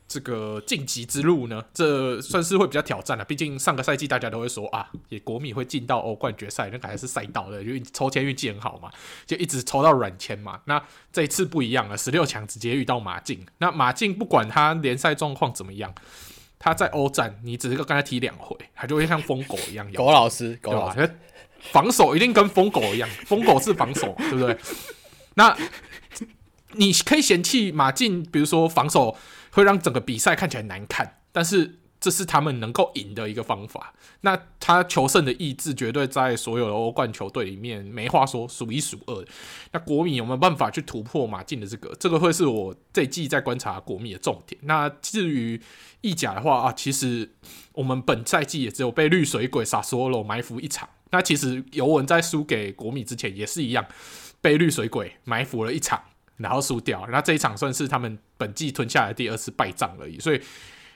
[0.07, 3.25] 这个晋级之路呢，这算是会比较挑战了。
[3.25, 8.91] 毕竟上个赛季大家都会说啊，也国米会进到欧冠决赛，那个还是赛道的，因为抽签运气很好嘛，
[9.25, 10.61] 就一直抽到软签嘛。
[10.67, 10.81] 那
[11.11, 13.45] 这一次不一样了，十六强直接遇到马竞。
[13.59, 15.93] 那马竞不管他联赛状况怎么样，
[16.59, 19.99] 他在欧战你只是跟他踢两回，他就会像疯狗一样咬。
[19.99, 21.19] 狗老师，狗老师，
[21.73, 24.57] 防守一定跟疯狗一样， 疯狗是防守，对不对？
[25.35, 25.57] 那
[26.73, 29.17] 你可以嫌弃马竞，比如说防守。
[29.55, 33.95] 会让整个比赛看起来难看，但是这是他们能够赢的一个方法。
[34.21, 39.25] 那他求胜的意志绝对在所有的欧冠球队里面没话说，数一数二。
[39.73, 41.97] 那国米有没有办法去突破马竞的这个？
[41.99, 44.61] 这个会是我这季在观察国米的重点。
[44.65, 45.59] 那至于
[46.03, 47.33] 意甲的话啊，其实
[47.73, 50.87] 我们本赛季也只有被绿水鬼萨索罗埋伏一场。
[51.11, 53.87] 那其实尤文在输给国米之前也是一样，
[54.43, 56.03] 被绿水鬼埋伏了一场。
[56.37, 60.19] 然后输掉，那这一场算是他们本季吞下来第二次败仗而已。
[60.19, 60.41] 所以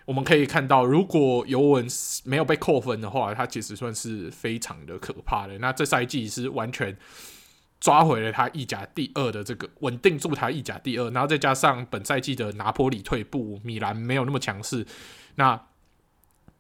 [0.09, 1.87] 我们可以看到，如果尤文
[2.25, 5.59] 没有被扣分的话，他其实算是非常的可怕的。
[5.59, 6.97] 那这赛季是完全
[7.79, 14.87] 抓回了他意甲第二的这个稳定住他意甲第二，然后再加上本赛季的拿坡里退步，米兰没有那么强势，
[15.35, 15.68] 那。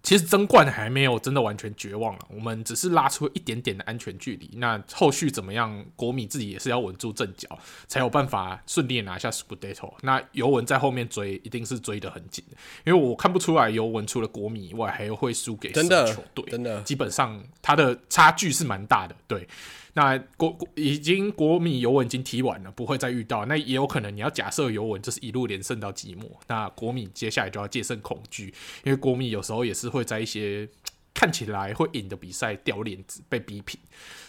[0.03, 4.49] 其实争冠还没有真的完全绝望了，我们只是拉出一点点的安全距离。
[4.55, 5.84] 那后续怎么样？
[5.96, 9.92] 国米自己也是要稳住阵脚，才有办法顺利拿下 Scudetto。
[10.03, 12.42] 那尤文在后面追，一定是追得很紧，
[12.86, 16.44] 因为我看不出来尤文除了国米以外，还会输给什么球队。
[16.49, 19.46] 真的，基本上他的差距是蛮大的，对。
[19.95, 23.47] 那国国已经国米尤文已经踢完了，不会再遇到。
[23.47, 30.68] 那也有可能你要假设尤文就是一路连胜到季末，那国米接下来就要戒慎恐惧，因为国米有时候也是会在一些
[31.12, 33.80] 看起来会赢的比赛掉链子，被逼平。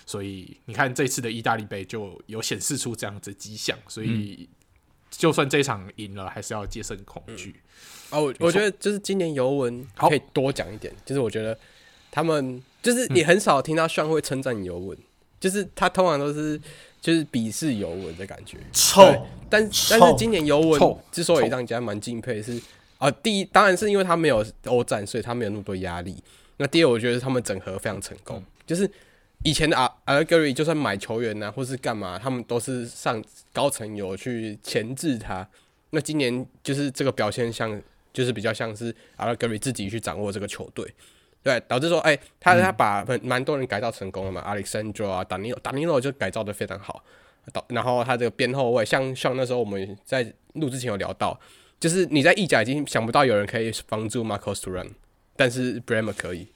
[0.05, 4.49] 所以你看这次的意大利杯就有显示出这样子迹象，所以
[5.11, 7.55] 就算这场赢了，还是要戒慎恐惧。
[8.09, 11.55] 哦、嗯，我我觉得就是今年尤文可以多讲一点，就是我觉得
[12.09, 14.97] 他们就是你很少听到炫会称赞尤文。
[15.39, 16.59] 就是他通常都是
[16.99, 19.01] 就是鄙视尤文的感觉，臭。
[19.49, 22.63] 但但是今年尤文之所以让人家蛮敬佩是，是
[22.99, 26.15] 啊，第一当然是因为他没有欧战，所以他没有那么多压力。
[26.57, 28.37] 那第二，我觉得他们整合非常成功。
[28.37, 28.89] 嗯、就是
[29.43, 33.23] 以前的阿阿尔格里就算买球员呢、啊，或是干嘛，他们都是上
[33.53, 35.47] 高层有去钳制他。
[35.91, 37.81] 那今年就是这个表现像，
[38.13, 40.85] 就是比较像是阿尔格里自己去掌握这个球队。
[41.41, 47.03] 对，导致说，哎、欸，他他把蛮蛮多人改造成功了嘛，Alexandro 啊，Danilo，Danilo 就改造的非常好。
[47.53, 51.39] 导然后他这个边后卫，像像那时候我们在录之前有聊到，
[51.79, 54.89] 就是你在意甲已经想不到有人可以防住 Marcos Thuram，
[55.35, 56.47] 但是 Bremer 可以。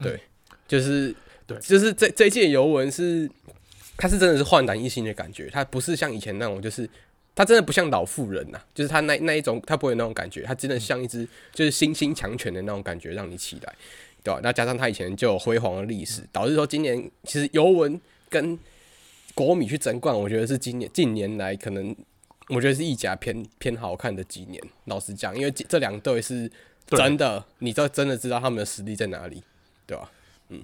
[0.00, 0.20] 对，嗯、
[0.66, 1.14] 就是
[1.46, 3.30] 对，就是这这一届尤文是，
[3.96, 6.88] 他是真的是焕然一新的感觉，他不是像以前那种，就是
[7.34, 13.72] 他真的不像老妇人呐、啊，就是他那那一种，他不会有那种感觉，他真的像一只就是新兴强权的那种感觉，让你期待。
[14.24, 14.40] 对吧？
[14.42, 18.58] 那加上他以前就有辉煌的历史，导致说今年其实尤文跟
[19.34, 21.94] 国米去争冠，我觉得是今年近年来可能
[22.48, 24.60] 我觉得是意甲偏偏好看的几年。
[24.86, 26.50] 老实讲，因为这两队是
[26.86, 29.42] 真的，你都真的知道他们的实力在哪里，
[29.86, 30.10] 对吧？
[30.48, 30.62] 嗯，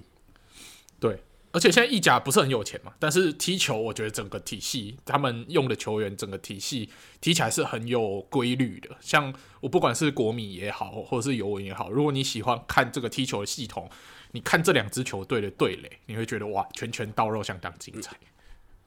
[0.99, 1.19] 对。
[1.51, 6.89] 而且现在意甲不是很有钱嘛，但是踢球我觉得整个体系，他们用的球员整个体系
[7.19, 8.89] 踢起来是很有规律的。
[9.01, 13.89] 像我不管是国米也好，或者是尤文也好，如果你喜欢看这个踢球的系统，
[14.31, 18.15] 你看这两支球队的对垒，你会觉得哇，拳拳到肉，相当精彩。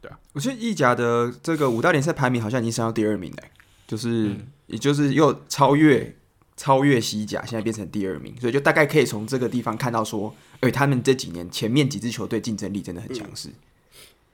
[0.00, 3.50] 对啊，我觉得意甲的这个五大联赛排名好像已经升到第二名嘞，
[3.86, 6.16] 就是、嗯、也就是又超越。
[6.56, 13.48] 超越西甲，现在变成第二名，所以就大概可以从这个地方看到说，哎，他们这几年前面几支球队竞争力真的很强势。
[13.48, 13.54] 嗯、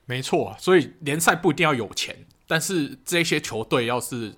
[0.05, 2.15] 没错，所以联赛不一定要有钱，
[2.47, 4.35] 但是这些球队要是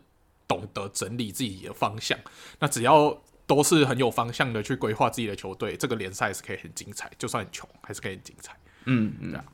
[0.47, 2.17] 懂得整理自己的方向，
[2.59, 8.55] 那只要都是很有方向的去规划自己的球队，这个联赛是可以很精彩，就算很穷还是可以很精彩。
[8.86, 9.45] 嗯嗯，对啊。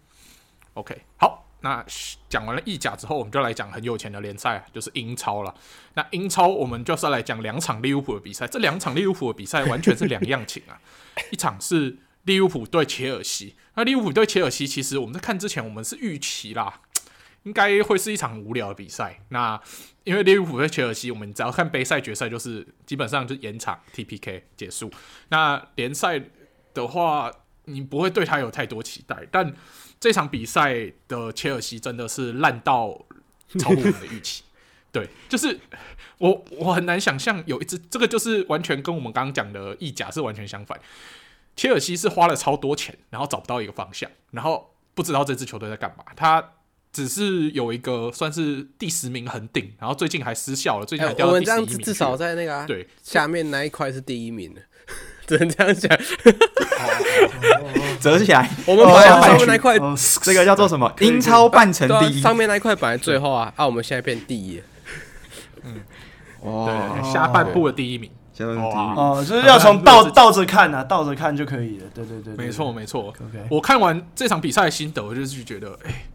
[0.76, 1.49] OK，好。
[1.62, 1.86] 那
[2.30, 5.54] 讲完了意甲之后，我们就来讲很有钱的联赛，就是英超了。
[5.96, 10.80] 那英超我们就是来讲两场利物浦的比赛，这两场利物浦的比赛完全是两样情啊。
[11.32, 16.82] 一场是利物浦对切尔西，那利物浦对切尔西，其实我们在看之前，我们是预期啦，
[17.44, 19.20] 应该会是一场无聊的比赛。
[19.30, 19.60] 那
[20.06, 24.90] 因为利物浦对切尔西，我们只要看杯赛决赛，就是基本上就延长 TPK 结束。
[25.28, 26.22] 那联赛
[26.74, 27.30] 的话，
[27.66, 29.54] 你不会对他有太多期待，但
[30.00, 33.06] 这场比赛的切尔西真的是烂到
[33.60, 34.44] 超乎我们的预期，
[34.92, 35.60] 对，就是
[36.20, 40.80] 我我很难想象有一支这个就是完全跟我们刚刚讲的意甲是完全相反。
[41.56, 46.06] 切尔西是花了超多钱，然后找不到一个方向，然后不知道这支球队在干嘛。
[46.16, 46.54] 他
[46.94, 51.62] 只是有一个算是第十名恒定，然后最近还失效了，最近还掉到第十一名，欸。
[51.62, 54.62] 我们这样子至少在那个、啊、对下面那一块是第一名的，
[55.30, 55.98] 只能这样讲。
[58.02, 60.92] 折起来，我们本来上面那块，哦，这个叫做什么？
[61.02, 64.62] 英超半程第一，上面那一块本来最后啊，啊，我们现在变第一。
[65.64, 65.82] 嗯，
[66.40, 68.96] 哦，下半部的第一名，下半部第一名。
[68.96, 71.86] 哦，就是要从倒倒着看啊，倒着看就可以了。
[71.94, 73.14] 对对对，对，没错没错。
[73.50, 76.06] 我看完这场比赛的心得，我就是觉得，哎，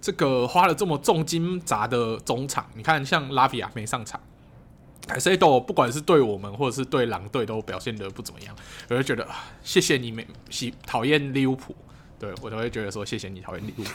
[0.00, 4.18] 这个花了这么重金砸的中场，你看像拉比亚没上场，
[5.08, 8.54] 凯塞多不管是对我们或者是对狼队都表现得不怎么样，
[8.88, 9.26] 我就觉得
[9.64, 11.74] 谢谢你们喜讨厌利物浦，
[12.20, 13.90] 对我都会觉得说谢谢你讨厌利物浦，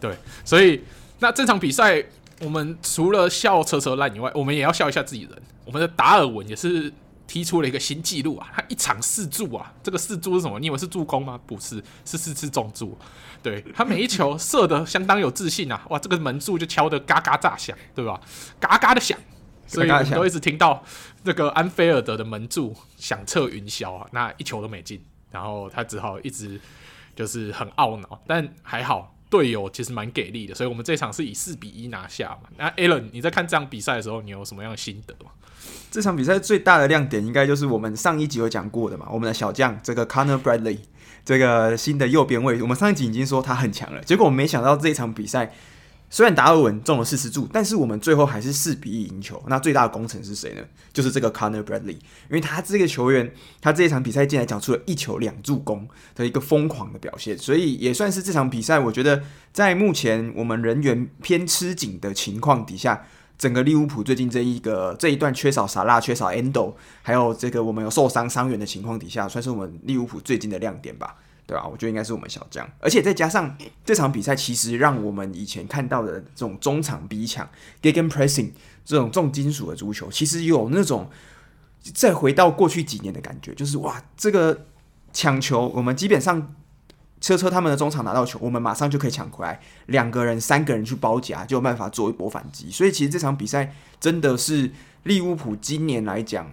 [0.00, 0.82] 对，所以
[1.18, 2.02] 那这场比赛。
[2.40, 5.42] 我们除了笑车车烂以外，我们也要笑一下自己人。
[5.64, 6.92] 我们的达尔文也是
[7.28, 8.48] 踢出了一个新纪录啊！
[8.52, 10.58] 他一场四助啊，这个四助是什么？
[10.58, 11.38] 你以为是助攻吗？
[11.46, 12.98] 不是，是四次中助。
[13.40, 15.80] 对，他每一球射得相当有自信啊！
[15.90, 18.20] 哇，这个门柱就敲得嘎嘎炸响，对吧？
[18.58, 19.16] 嘎嘎的响，
[19.66, 20.84] 所以我们都一直听到
[21.24, 24.06] 这个安菲尔德的门柱响彻云霄啊！
[24.12, 26.60] 那一球都没进，然后他只好一直
[27.16, 29.10] 就是很懊恼，但还好。
[29.30, 32.48] 队友其实蛮给力的，所以我们这场是以四比一拿下嘛。
[32.56, 35.32] 那 Alan，你在看这场比赛的时候，你有什么样的心得吗？
[35.90, 40.78] 这场比赛最大的亮点应该就是我们上一集有讲过的嘛，我们的小将这个 Connor Bradley
[41.24, 45.52] 这个新的右边卫，我们上一集已经说他很强了，结果我们没想到这一场比赛。
[46.14, 49.42] 虽然达尔文中了四十注，但是我们最后还是四比一赢球。
[49.48, 50.62] 那最大的功臣是谁呢？
[50.92, 63.04] 就是这个 Connor Bradley，因为他这个球员，他这一场比赛竟然缴出了一球两助攻的一个疯狂的表现，所以也算是这场比赛，我觉得在目前我们人员偏吃紧的情况底下，
[63.36, 71.16] 整个利物浦最近这一个这一段缺少萨拉、缺少 Endo，还有这个我们有受伤伤员的情况底下，算是我们利物浦最近的亮点吧。
[71.54, 77.48] 对啊，我觉得应该是我们小将，而且再加上这场比赛，其实让我们以前看到的这种中场逼抢、
[77.80, 78.50] Gegenpressing
[78.84, 81.08] 这种重金属的足球，其实有那种
[81.94, 84.66] 再回到过去几年的感觉，就是哇，这个
[85.12, 86.56] 抢球，我们基本上
[87.20, 92.68] 车车他们的中场拿到球，我们马上就可以抢回来，两个人、三个人去包夹，就有办法做一波反击。
[92.68, 94.72] 所以其实这场比赛真的是
[95.04, 96.50] 利物浦今年来讲，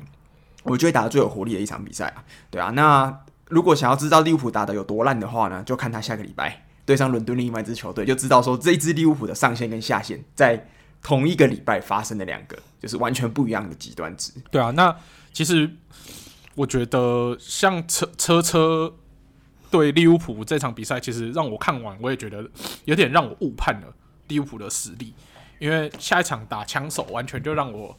[0.62, 2.24] 我觉得打得最有活力的一场比赛啊。
[2.52, 3.22] 对啊，那。
[3.52, 10.68] 如果想要知道利物浦打得有多烂的话呢，就看他下个礼拜对上伦敦另外一支球队，就知道说这一支利物浦的上限跟下限在
[11.04, 14.32] 同一个礼拜发生的两个，就是完全不一样的极端值。
[14.50, 14.96] 对啊，那
[15.34, 15.70] 其实
[16.56, 18.94] 我觉得像车车车
[19.70, 22.50] 对利物浦这场比赛，其实让我看完，我也觉得
[22.86, 23.88] 有点让我误判了
[24.28, 25.14] 利物浦的实力，
[25.60, 27.98] 因为下一场打枪手，完全就让我。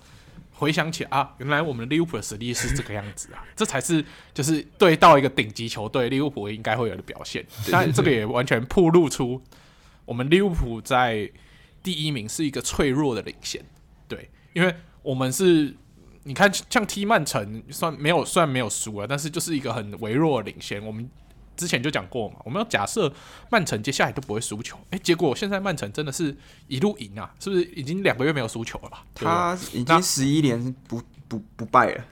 [0.63, 7.45] 回想起啊，原来我们利物浦的实力是这个样子啊， 这才是就是对到一个顶级球队利物浦应该会有的表现。
[7.69, 9.43] 但这个也完全暴露出
[10.05, 11.29] 我们利物浦在
[11.83, 13.61] 第一名是一个脆弱的领先。
[14.07, 15.75] 对，因为我们是
[16.23, 20.81] 你看像踢曼城，算没有算没有输啊，但是就是一个很微弱的领先。
[20.87, 21.11] 我们。
[21.57, 23.13] 之前就讲过嘛，我们要假设
[23.51, 26.37] 曼城接下来都不会输球，哎、欸，结果现在曼城真的是
[26.69, 29.05] 一路赢啊，是不是已经两个月没有输球了吧？
[29.15, 32.05] 他已经十一连不不不败了。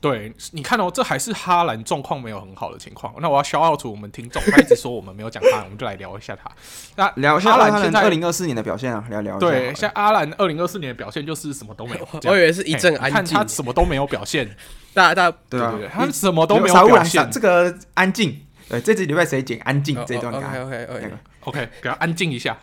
[0.00, 3.12] 对，你看哦，这还是哈兰状况没有很好的情况。
[3.18, 6.48] 那我要 shout out 我们听众，他一直说我们没有讲他，我们就来聊一下他。
[6.94, 9.36] 那聊一下哈兰现在二零二四年的表现啊，聊聊。
[9.40, 14.48] 对，像阿兰二零二四年的表现就是什么都没有，我以为是一阵安静，看他什么都没有表现。
[14.94, 18.40] 大家对对对，他什么都没有表现，这个安静。
[18.68, 22.58] 对，这次礼拜谁剪安静这段？OK OK OK OK，, 给他安静一下，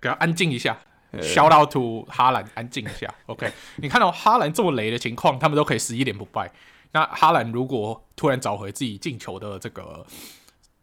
[0.00, 0.78] 给他安静一下。
[1.22, 3.14] Shout out to 哈兰，安静一下。
[3.26, 6.50] OK， 你看到哈兰这么雷的情况，他们都可以十一连不败。
[6.90, 10.04] 那哈兰如果突然找回自己进球的这个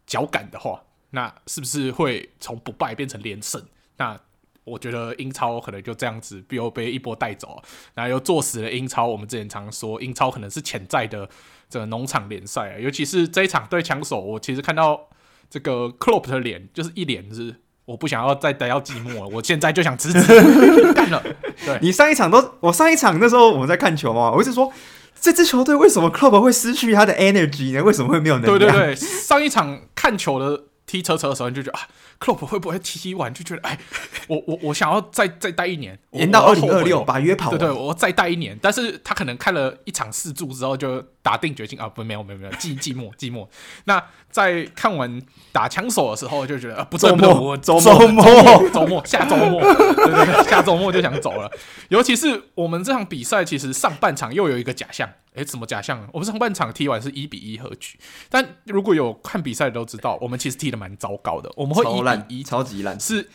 [0.05, 3.61] 脚感的话，那是不是会从不败变成连胜？
[3.97, 4.17] 那
[4.63, 7.61] 我觉得英超可能就这样子又被一波带走，
[7.95, 9.07] 然后又坐死了英超。
[9.07, 11.27] 我们之前常说，英超可能是潜在的
[11.67, 15.09] 这个农场联赛啊，尤其是这一场对枪手，我其实看到
[15.49, 17.55] 这个 Klopp 的脸，就是一脸是
[17.85, 20.43] 我不想要再待到寂寞了，我现在就想辞职
[20.93, 21.23] 干了。
[21.65, 24.71] 对，你上一场都，我上一场那时候我们在看球嘛，我一直说
[25.19, 27.83] 这支球队为什么 Klopp 会失去他的 energy 呢？
[27.83, 28.59] 为什么会没有能量？
[28.59, 31.87] 对对对，上一场看球的踢车车的时候，你就觉得啊。
[32.21, 33.75] 克洛普会不会踢完就觉得，哎，
[34.29, 37.49] 我我我想要再再待一年，延到二零二六把约跑。
[37.49, 38.55] 对对，我再待一年。
[38.61, 43.47] 但是他可能看了一场四柱之后，就打定决心啊，不，没有没有没有，寂 寂寞寂寞。
[43.85, 45.19] 那在看完
[45.51, 51.51] 打枪手的时候，就觉得啊，不 周末周末周末周末下周末，对对对，下周末就想走了。
[51.89, 56.07] 尤其是我们这场比赛，其实上半场又有一个假象，诶，什么假象？
[56.13, 57.97] 我们上半场踢完是一比一和局，
[58.29, 61.51] 但如果有看比赛的都知道，我们其实踢的蛮糟糕的。
[61.55, 62.01] 我们会一
[62.45, 63.29] 超级烂，是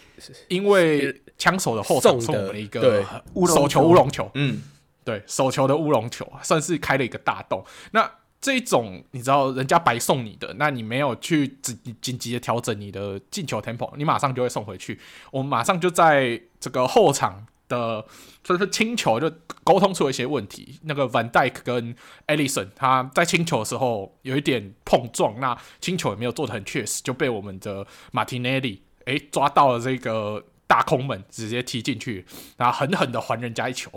[0.49, 3.05] 因为枪手的后场送我们一个
[3.47, 4.63] 手球乌龙球，嗯。
[5.05, 7.65] 对，手球的乌龙球算是开了一个大洞。
[7.93, 8.11] 那
[8.41, 14.99] 这一种你知道，人家白送你的，那你没有去紧紧急的调整你的进球 tempo，你马上就会送回去。
[15.31, 18.05] 我们马上就在这个后场的
[18.43, 19.31] 就是清球就
[19.65, 20.79] 沟通出了一些问题。
[20.83, 21.95] 那个 Van Dyke 跟
[22.27, 30.45] Alisson 他在清球的时候有一点碰撞，那清球也没有做的很确实，就被我们的 Martinelli 诶抓到了这个。
[30.69, 33.89] 大空门直接踢进去，然后狠狠的还人家一球。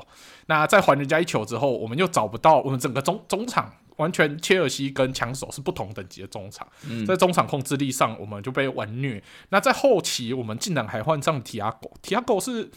[0.45, 6.67] 那在还人家一球之后，我们又找不到我们整个中中场，完全切尔西跟枪手是不同等级的中场。
[6.87, 9.21] 嗯、在中场控制力上，我们就被完虐。
[9.49, 11.91] 那在后期，我们竟然还换上提亚狗。
[12.03, 12.69] 提亚狗是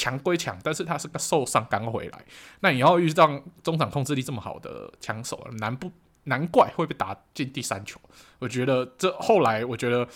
[0.00, 2.24] 强归强，但是他是个受伤刚回来。
[2.60, 5.90] 那你要遇上中场控制力这么好的枪手，难不
[6.24, 8.00] 难怪会被打进第三球。
[8.38, 10.08] 我觉得这后来，我觉得。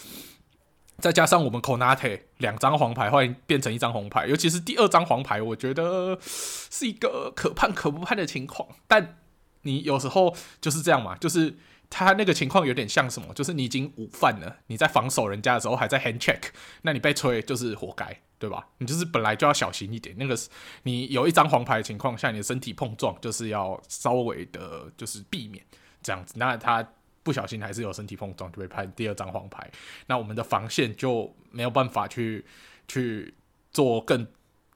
[0.99, 8.68] 再加上我们 Conate 两张黄牌换变成一张红牌，尤其是第二张黄牌，我觉得是一个可判可不判的情况。
[8.87, 9.18] 但
[9.62, 11.57] 你有时候就是这样嘛，就是
[11.91, 16.41] 他那个情况有点像什么，就是你已经午饭了，你在防守人家的时候还在 hand check，
[16.82, 18.66] 那你被吹就是活该，对吧？
[18.78, 20.14] 你就是本来就要小心一点。
[20.18, 20.36] 那个
[20.82, 25.64] 你有一张黄牌的情况下，你的身体碰撞就是要稍微的，就是避免
[26.03, 26.34] 这样子。
[26.36, 26.86] 那他。
[27.24, 29.66] 不小心还是有身体碰撞，就被判第二张黄牌。
[30.09, 32.45] 那我们的防线就没有办法去
[32.86, 33.32] 去
[33.70, 34.26] 做更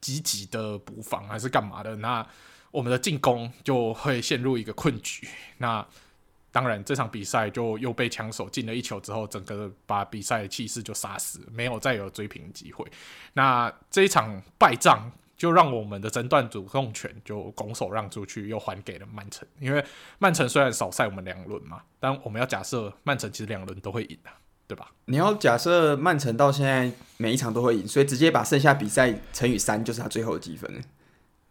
[0.01, 1.95] 积极的补防，还是干嘛的？
[1.97, 2.25] 那
[2.71, 5.27] 我们的进攻就会陷入一个困局。
[5.59, 5.85] 那
[6.51, 12.85] 当然，这场比赛就又被枪手进了一球之后，整个把比赛的气势就杀死，没有再有追平机会。
[13.33, 15.11] 那这一场败仗。
[15.39, 19.47] 就让我们的争断主控权就拱手让出去，又还给了曼城。
[19.61, 19.81] 因为
[20.17, 24.29] 曼城虽然少赛我们两轮嘛，但我们要假设曼城其实两轮都会赢的，
[24.67, 24.91] 对吧？
[25.05, 30.69] 你要假设曼城到现在每一场都会赢，所以直接把剩下比赛乘以三，就是他最后的积分。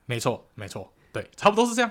[0.04, 1.90] 没错，没错，对，差不多是这样。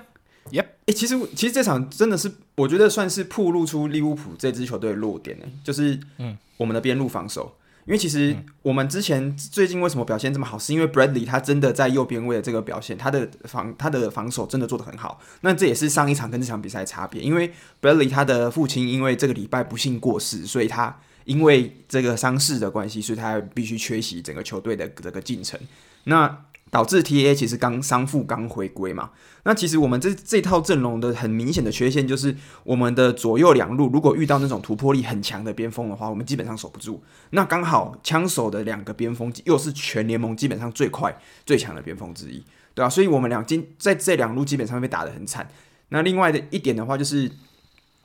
[0.51, 7.55] 耶，哎，其实其实这场真的是，我觉得算是暴露出利物浦这支球队的弱点呢，就是嗯，我们的边路防守。
[7.85, 15.21] 因为其实我们之前最近为什么表现这么好，是因为 Bradley 他真的在右边位的这个表现，他的防他的防守真的做得很好。
[15.39, 17.49] 那这也是上一场跟这场比赛的差别，因为
[17.81, 25.57] Bradley 他的父亲因为这个礼拜不幸过世，所以他因为这个伤势的关系，所以他必须缺席整个球队的这个进程。
[26.03, 29.11] 那导致 TA 其实刚伤复刚回归嘛，
[29.43, 37.01] 那其实我们这这套阵容的很明显的缺陷就是我们的左右两路如果遇到那种突破力很强的边锋的话，我们基本上守不住。
[37.29, 42.43] 那刚好枪手的两个边锋又是全联盟基本上最快最强的边锋之一，
[42.73, 45.49] 对啊，所以我们两今在这两路基本上被打得很惨。
[45.89, 47.31] 那另外的一点的话就是，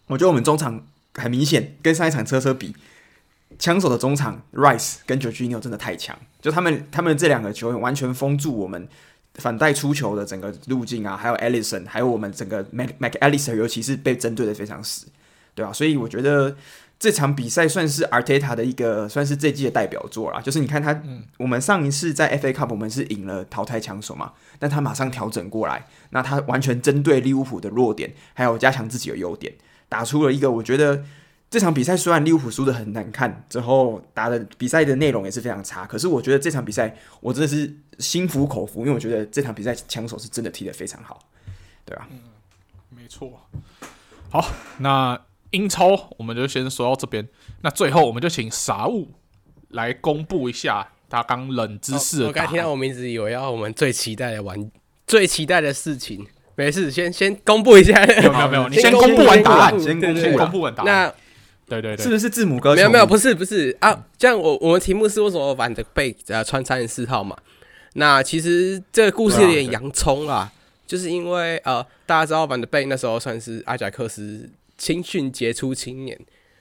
[0.06, 2.74] 我觉得我们中场很明显跟上一场车车比。
[3.58, 8.88] 枪手的中场 Rice 跟 Jorginho 真的太强，就他们他们这两个球员完全封住我们
[9.34, 15.06] 反带出球的整个路径啊，还有 Alisson，还有我们整个 Mac Mac Allister，尤其是被针对的非常死，
[15.54, 16.54] 对啊，所以我觉得
[16.98, 20.40] 这场比赛算是 Arteta 的一个算是这季的代表作啦。
[20.40, 29.54] 就是你看他，嗯、我们上一次在 FA Cup 我们是赢了淘汰枪手嘛，但他马上调整过来，那他完全针对利物浦的弱点，还有加强自己的优点，
[29.88, 31.04] 打出了一个我觉得。
[31.52, 41.18] 这场比赛虽然利物浦输的很难看，之后打的比赛的内容也是非常差，可是我觉得这场比赛我真的是心服口服，因为我觉得这场比赛枪手是真的踢得非常好，
[41.84, 42.08] 对吧？
[42.10, 42.20] 嗯，
[42.88, 43.38] 没错。
[44.30, 44.42] 好，
[44.78, 47.28] 那英超我们就先说到这边，
[47.60, 49.08] 那最后我们就请傻物
[49.68, 52.24] 来公布一下他刚冷知识。
[52.24, 54.70] 我刚听到我名字，以为要我们最期待的玩，
[55.06, 56.26] 最期待的事情。
[56.54, 57.94] 没事，先先公布一下。
[58.06, 60.86] 没有没有没有，你先公布完答案，先公布公布完答案。
[60.86, 61.14] 那
[61.66, 62.74] 对对对，是不是字母哥？
[62.74, 64.06] 没有没有，不是不是啊。
[64.18, 67.36] 这样我我们题目是为什么范德贝呃穿三十四号嘛？
[67.94, 70.52] 那其实这个故事有点洋葱啦，啊
[70.86, 76.18] 就是因为呃大家知道反德贝那时候算是阿贾克斯青训杰出青年。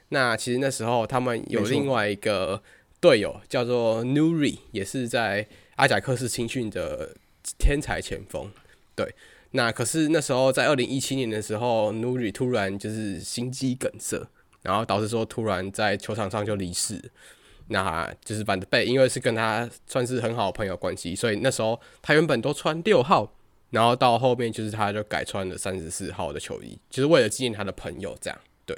[0.10, 2.62] 那其实那时候他们有另外一个
[3.00, 7.16] 队友叫做 Nuri，也是在阿贾克斯青训的
[7.58, 8.52] 天才前锋。
[8.94, 9.16] 对，
[9.52, 14.28] 那可是那时候在二零一七年的时候，Nuri 突然就是心肌梗塞。
[14.62, 17.02] 然后导致说突然在球场上就离世，
[17.68, 23.32] 那就是范德贝，因为是跟他算是很好的朋友关系，所以那时候他原本都穿六号，
[23.70, 28.78] 然后到后面就是他就改穿了三十四号的球衣，就是为了纪念他的朋友，这样对。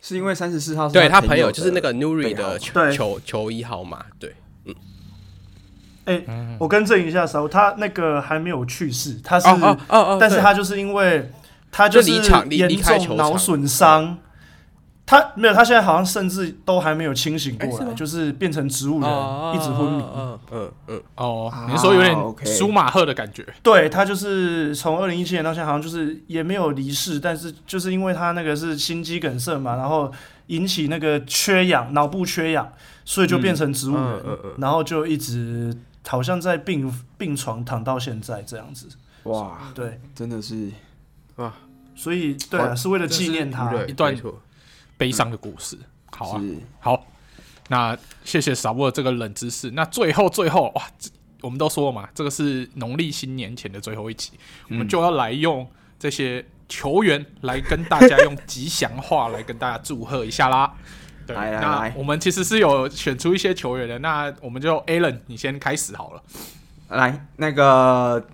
[0.00, 4.34] 是因为三十四号是对他朋友就是那个 Nuri 的球球球衣号码，对，
[4.64, 4.74] 嗯。
[6.04, 6.24] 哎、
[6.58, 11.30] 我更正一下，稍他那个还没有去世，他是，哦哦哦哦，对但是他就是因为
[11.70, 14.18] 他就是就离场离严离开球重脑损伤，
[15.06, 20.04] 他没有，他现在好像甚至都还没有清醒过来，就是变成植物人，哦一直昏迷。
[20.14, 30.10] 嗯嗯嗯，哦啊，你是说有点舒马赫的感觉，对他就是从二零一七年到现在，好像就是也没有离世，但是就是因为他那个是心肌梗塞嘛，然后
[30.48, 32.70] 引起那个缺氧，脑部缺氧，
[33.04, 34.50] 所以就变成植物人，嗯嗯嗯。
[34.58, 35.74] 然后就一直
[36.06, 38.88] 好像在病病床躺到现在这样子。
[39.24, 40.70] 哇，对，真的是
[41.94, 43.70] 所以对啊，是为了纪念他。
[43.70, 44.16] 对，一段
[44.96, 45.78] 悲伤的故事。
[46.10, 46.42] 好啊，
[46.80, 47.06] 好，
[47.68, 49.70] 那谢谢傻波的这个冷知识。
[49.72, 51.10] 那最后最后哇，这
[51.40, 54.32] 我们都说了嘛，这个是农历新年前的最后一集，
[54.70, 60.74] 我们就要来用这些球员来跟大家用吉祥话来跟大家祝贺一下啦。
[61.26, 66.22] 对，那我们其实是有选出一些球员的，那我们就 Alan 你先开始好了。
[66.88, 68.26] 来那个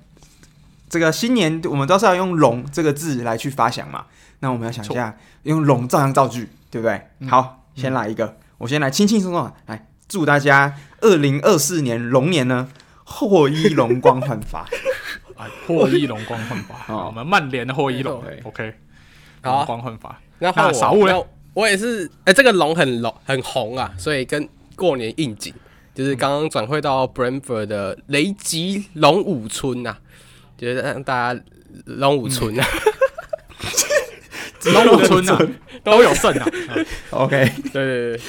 [0.88, 4.06] 这个新年我们都是要用“龙”这个字来去发想嘛，
[4.40, 7.00] 那我们要想一下用“龙”照样造句，对不对？
[7.20, 7.28] 嗯。
[7.28, 12.68] 好，先来一个，我先来轻轻松松地来祝大家二零二四年龙年呢
[13.04, 14.66] 获益龙光焕发。
[15.36, 17.06] 啊，获益龙光焕发， 哦。
[17.06, 18.74] 我们曼联的获益龙对，OK，
[19.42, 19.56] 好。
[19.56, 20.16] 龙光焕发。
[20.38, 21.24] 那换我物嘞那
[21.54, 25.52] 我也是，哎、这个龙很龙很红啊，所以跟过年应景，
[25.94, 29.98] 就是刚刚转会到 Brentford 的雷吉龙武村啊，
[30.56, 31.40] 就是让大家
[31.86, 32.66] 龙武村啊，
[34.64, 35.38] 龙武村啊，
[35.82, 38.20] 都有剩啊，嗯 OK，对对对，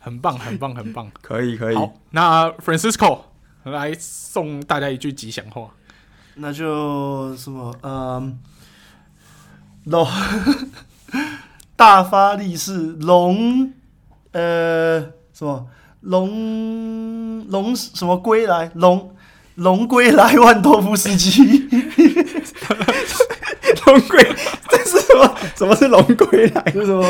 [0.00, 1.10] 很棒，很棒，很棒。
[1.20, 3.20] 可以可以，好，那 Francisco
[3.64, 5.70] 来送大家一句吉祥话。
[6.36, 8.38] 那就什么，嗯，
[9.84, 10.06] 龙
[11.76, 13.72] 大发利是，龙，
[14.32, 15.00] 呃，
[15.32, 15.68] 什么
[16.00, 19.13] 龙龙什么归来，龙
[19.56, 21.68] 龙归来万多夫斯基，
[23.86, 24.26] 龙归，
[24.68, 25.36] 这是什么？
[25.56, 26.62] 什么是龙归来？
[26.72, 27.06] 就是什么？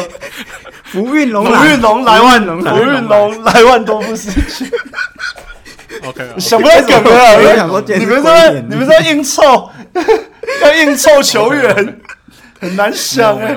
[0.84, 4.70] 福运龙福来，运龙来万龙福运龙来万多夫斯基
[6.04, 9.70] ，OK，想不到梗了，我想说今天是你们在你们在硬凑，
[10.62, 12.00] 要硬凑球员，
[12.60, 13.54] 很难想哎、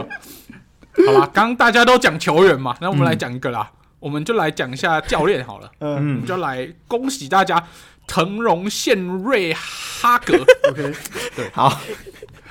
[1.05, 3.69] 好啦，刚刚大家都讲球员嘛，那我们来讲一个啦，
[3.99, 5.93] 我们就来讲一下教练好了，嗯。
[5.95, 7.61] 我们就来恭喜大家，
[8.05, 10.35] 腾龙献瑞哈格
[10.69, 10.93] ，，OK，
[11.35, 11.49] 对。
[11.51, 11.81] 好，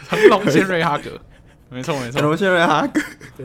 [0.09, 1.11] 腾龙献瑞哈格，
[1.69, 3.01] 没错没错，龙现瑞哈格，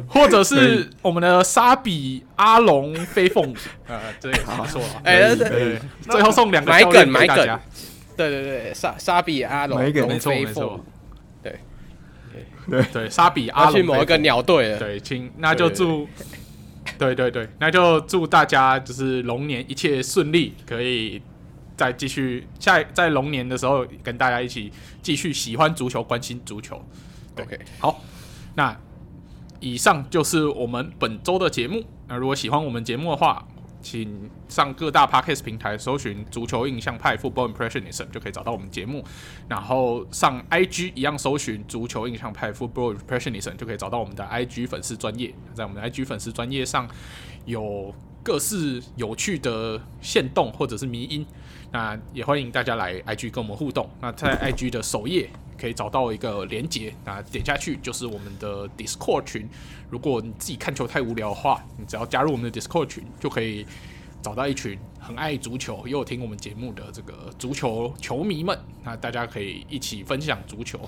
[0.07, 3.55] 或者是我们的沙比阿龙飞凤舞，
[3.87, 7.59] 呃，这也是不错啊，哎、对对对，最后送两个买梗买梗，
[8.17, 10.85] 对对对，沙沙比阿龙没错飞凤没错，
[12.67, 16.07] 对，对，沙比阿龙去某一个鸟队了，对，请那就祝，
[16.97, 21.21] 对对对，那就祝大家就是龙年一切顺利，可以
[21.77, 24.71] 再继续下在龙年的时候跟大家一起
[25.01, 26.83] 继续喜欢足球，关心足球。
[27.39, 28.01] OK，好，
[28.55, 28.77] 那
[29.59, 31.83] 以上就是我们本周的节目。
[32.07, 33.47] 那如果喜欢我们节目的话，
[33.81, 39.03] 请上各大 podcast 平台搜寻“足球印象派 Football Impressionism” 就可以找到我们节目。
[39.47, 45.33] 然后上 IG 一样搜寻“足球印象派 Football Impressionism” 就可以找到我们的 IG 粉丝专业。
[45.53, 46.87] 在我们的 IG 粉丝专业上
[47.45, 47.93] 有
[48.23, 51.25] 各式有趣的线动或者是迷音，
[51.71, 53.89] 那也欢迎大家来 IG 跟我们互动。
[53.99, 55.29] 那在 IG 的首页
[55.61, 59.47] 可以找到一个连接，那点下去就是我们的 Discord 群。
[59.91, 63.65] 如果你自己看球太无聊的话，你只要加入我们的 Discord 群，就可以
[64.23, 68.57] 找到一群很爱足球又有听我们节目的这个足球球迷们。
[68.83, 70.79] 那大家可以一起分享足球。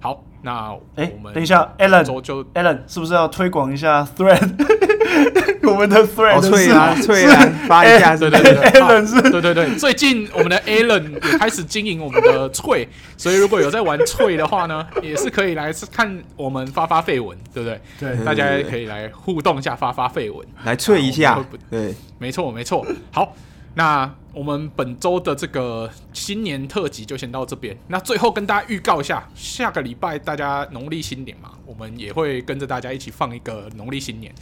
[0.00, 4.48] 好，那哎我们等一下，Alan 周就 Alan 是不是要推广一下 Thread？
[5.68, 12.88] 我们的 Thread 好脆是啊脆啊，发一下对对对对 Alan 是对对对，最近我们的 Alan 也开始经营我们的翠，
[13.18, 17.80] 所以如果有在玩翠的话呢，也是可以来看我们发发废文，对不对？
[17.98, 20.46] 对大家也可以来互动一下，发发废文。
[20.64, 22.86] 来翠一下对，没错，没错。
[23.10, 23.34] 好，
[23.74, 27.76] 那我们本周的这个新年特辑就先到这边。
[27.88, 34.32] 那最后跟大家预告一下，下个礼拜大家农历新年嘛，我们也会跟着大家一起放一个农历新年。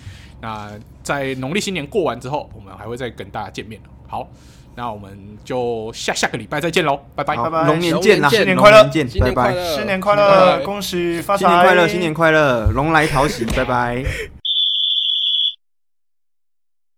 [0.41, 0.71] 那
[1.03, 3.81] 在农历新年过完之后，我们还会再跟大家见面。
[4.07, 4.29] 好，
[4.75, 7.37] 那我们就下下个礼拜再见喽，拜拜。
[7.37, 14.05] 拜拜龙年见啦，新年快乐拜拜，快乐，新年快乐，乐恭喜发财，新年快乐，新年快乐，龙来讨喜，拜拜。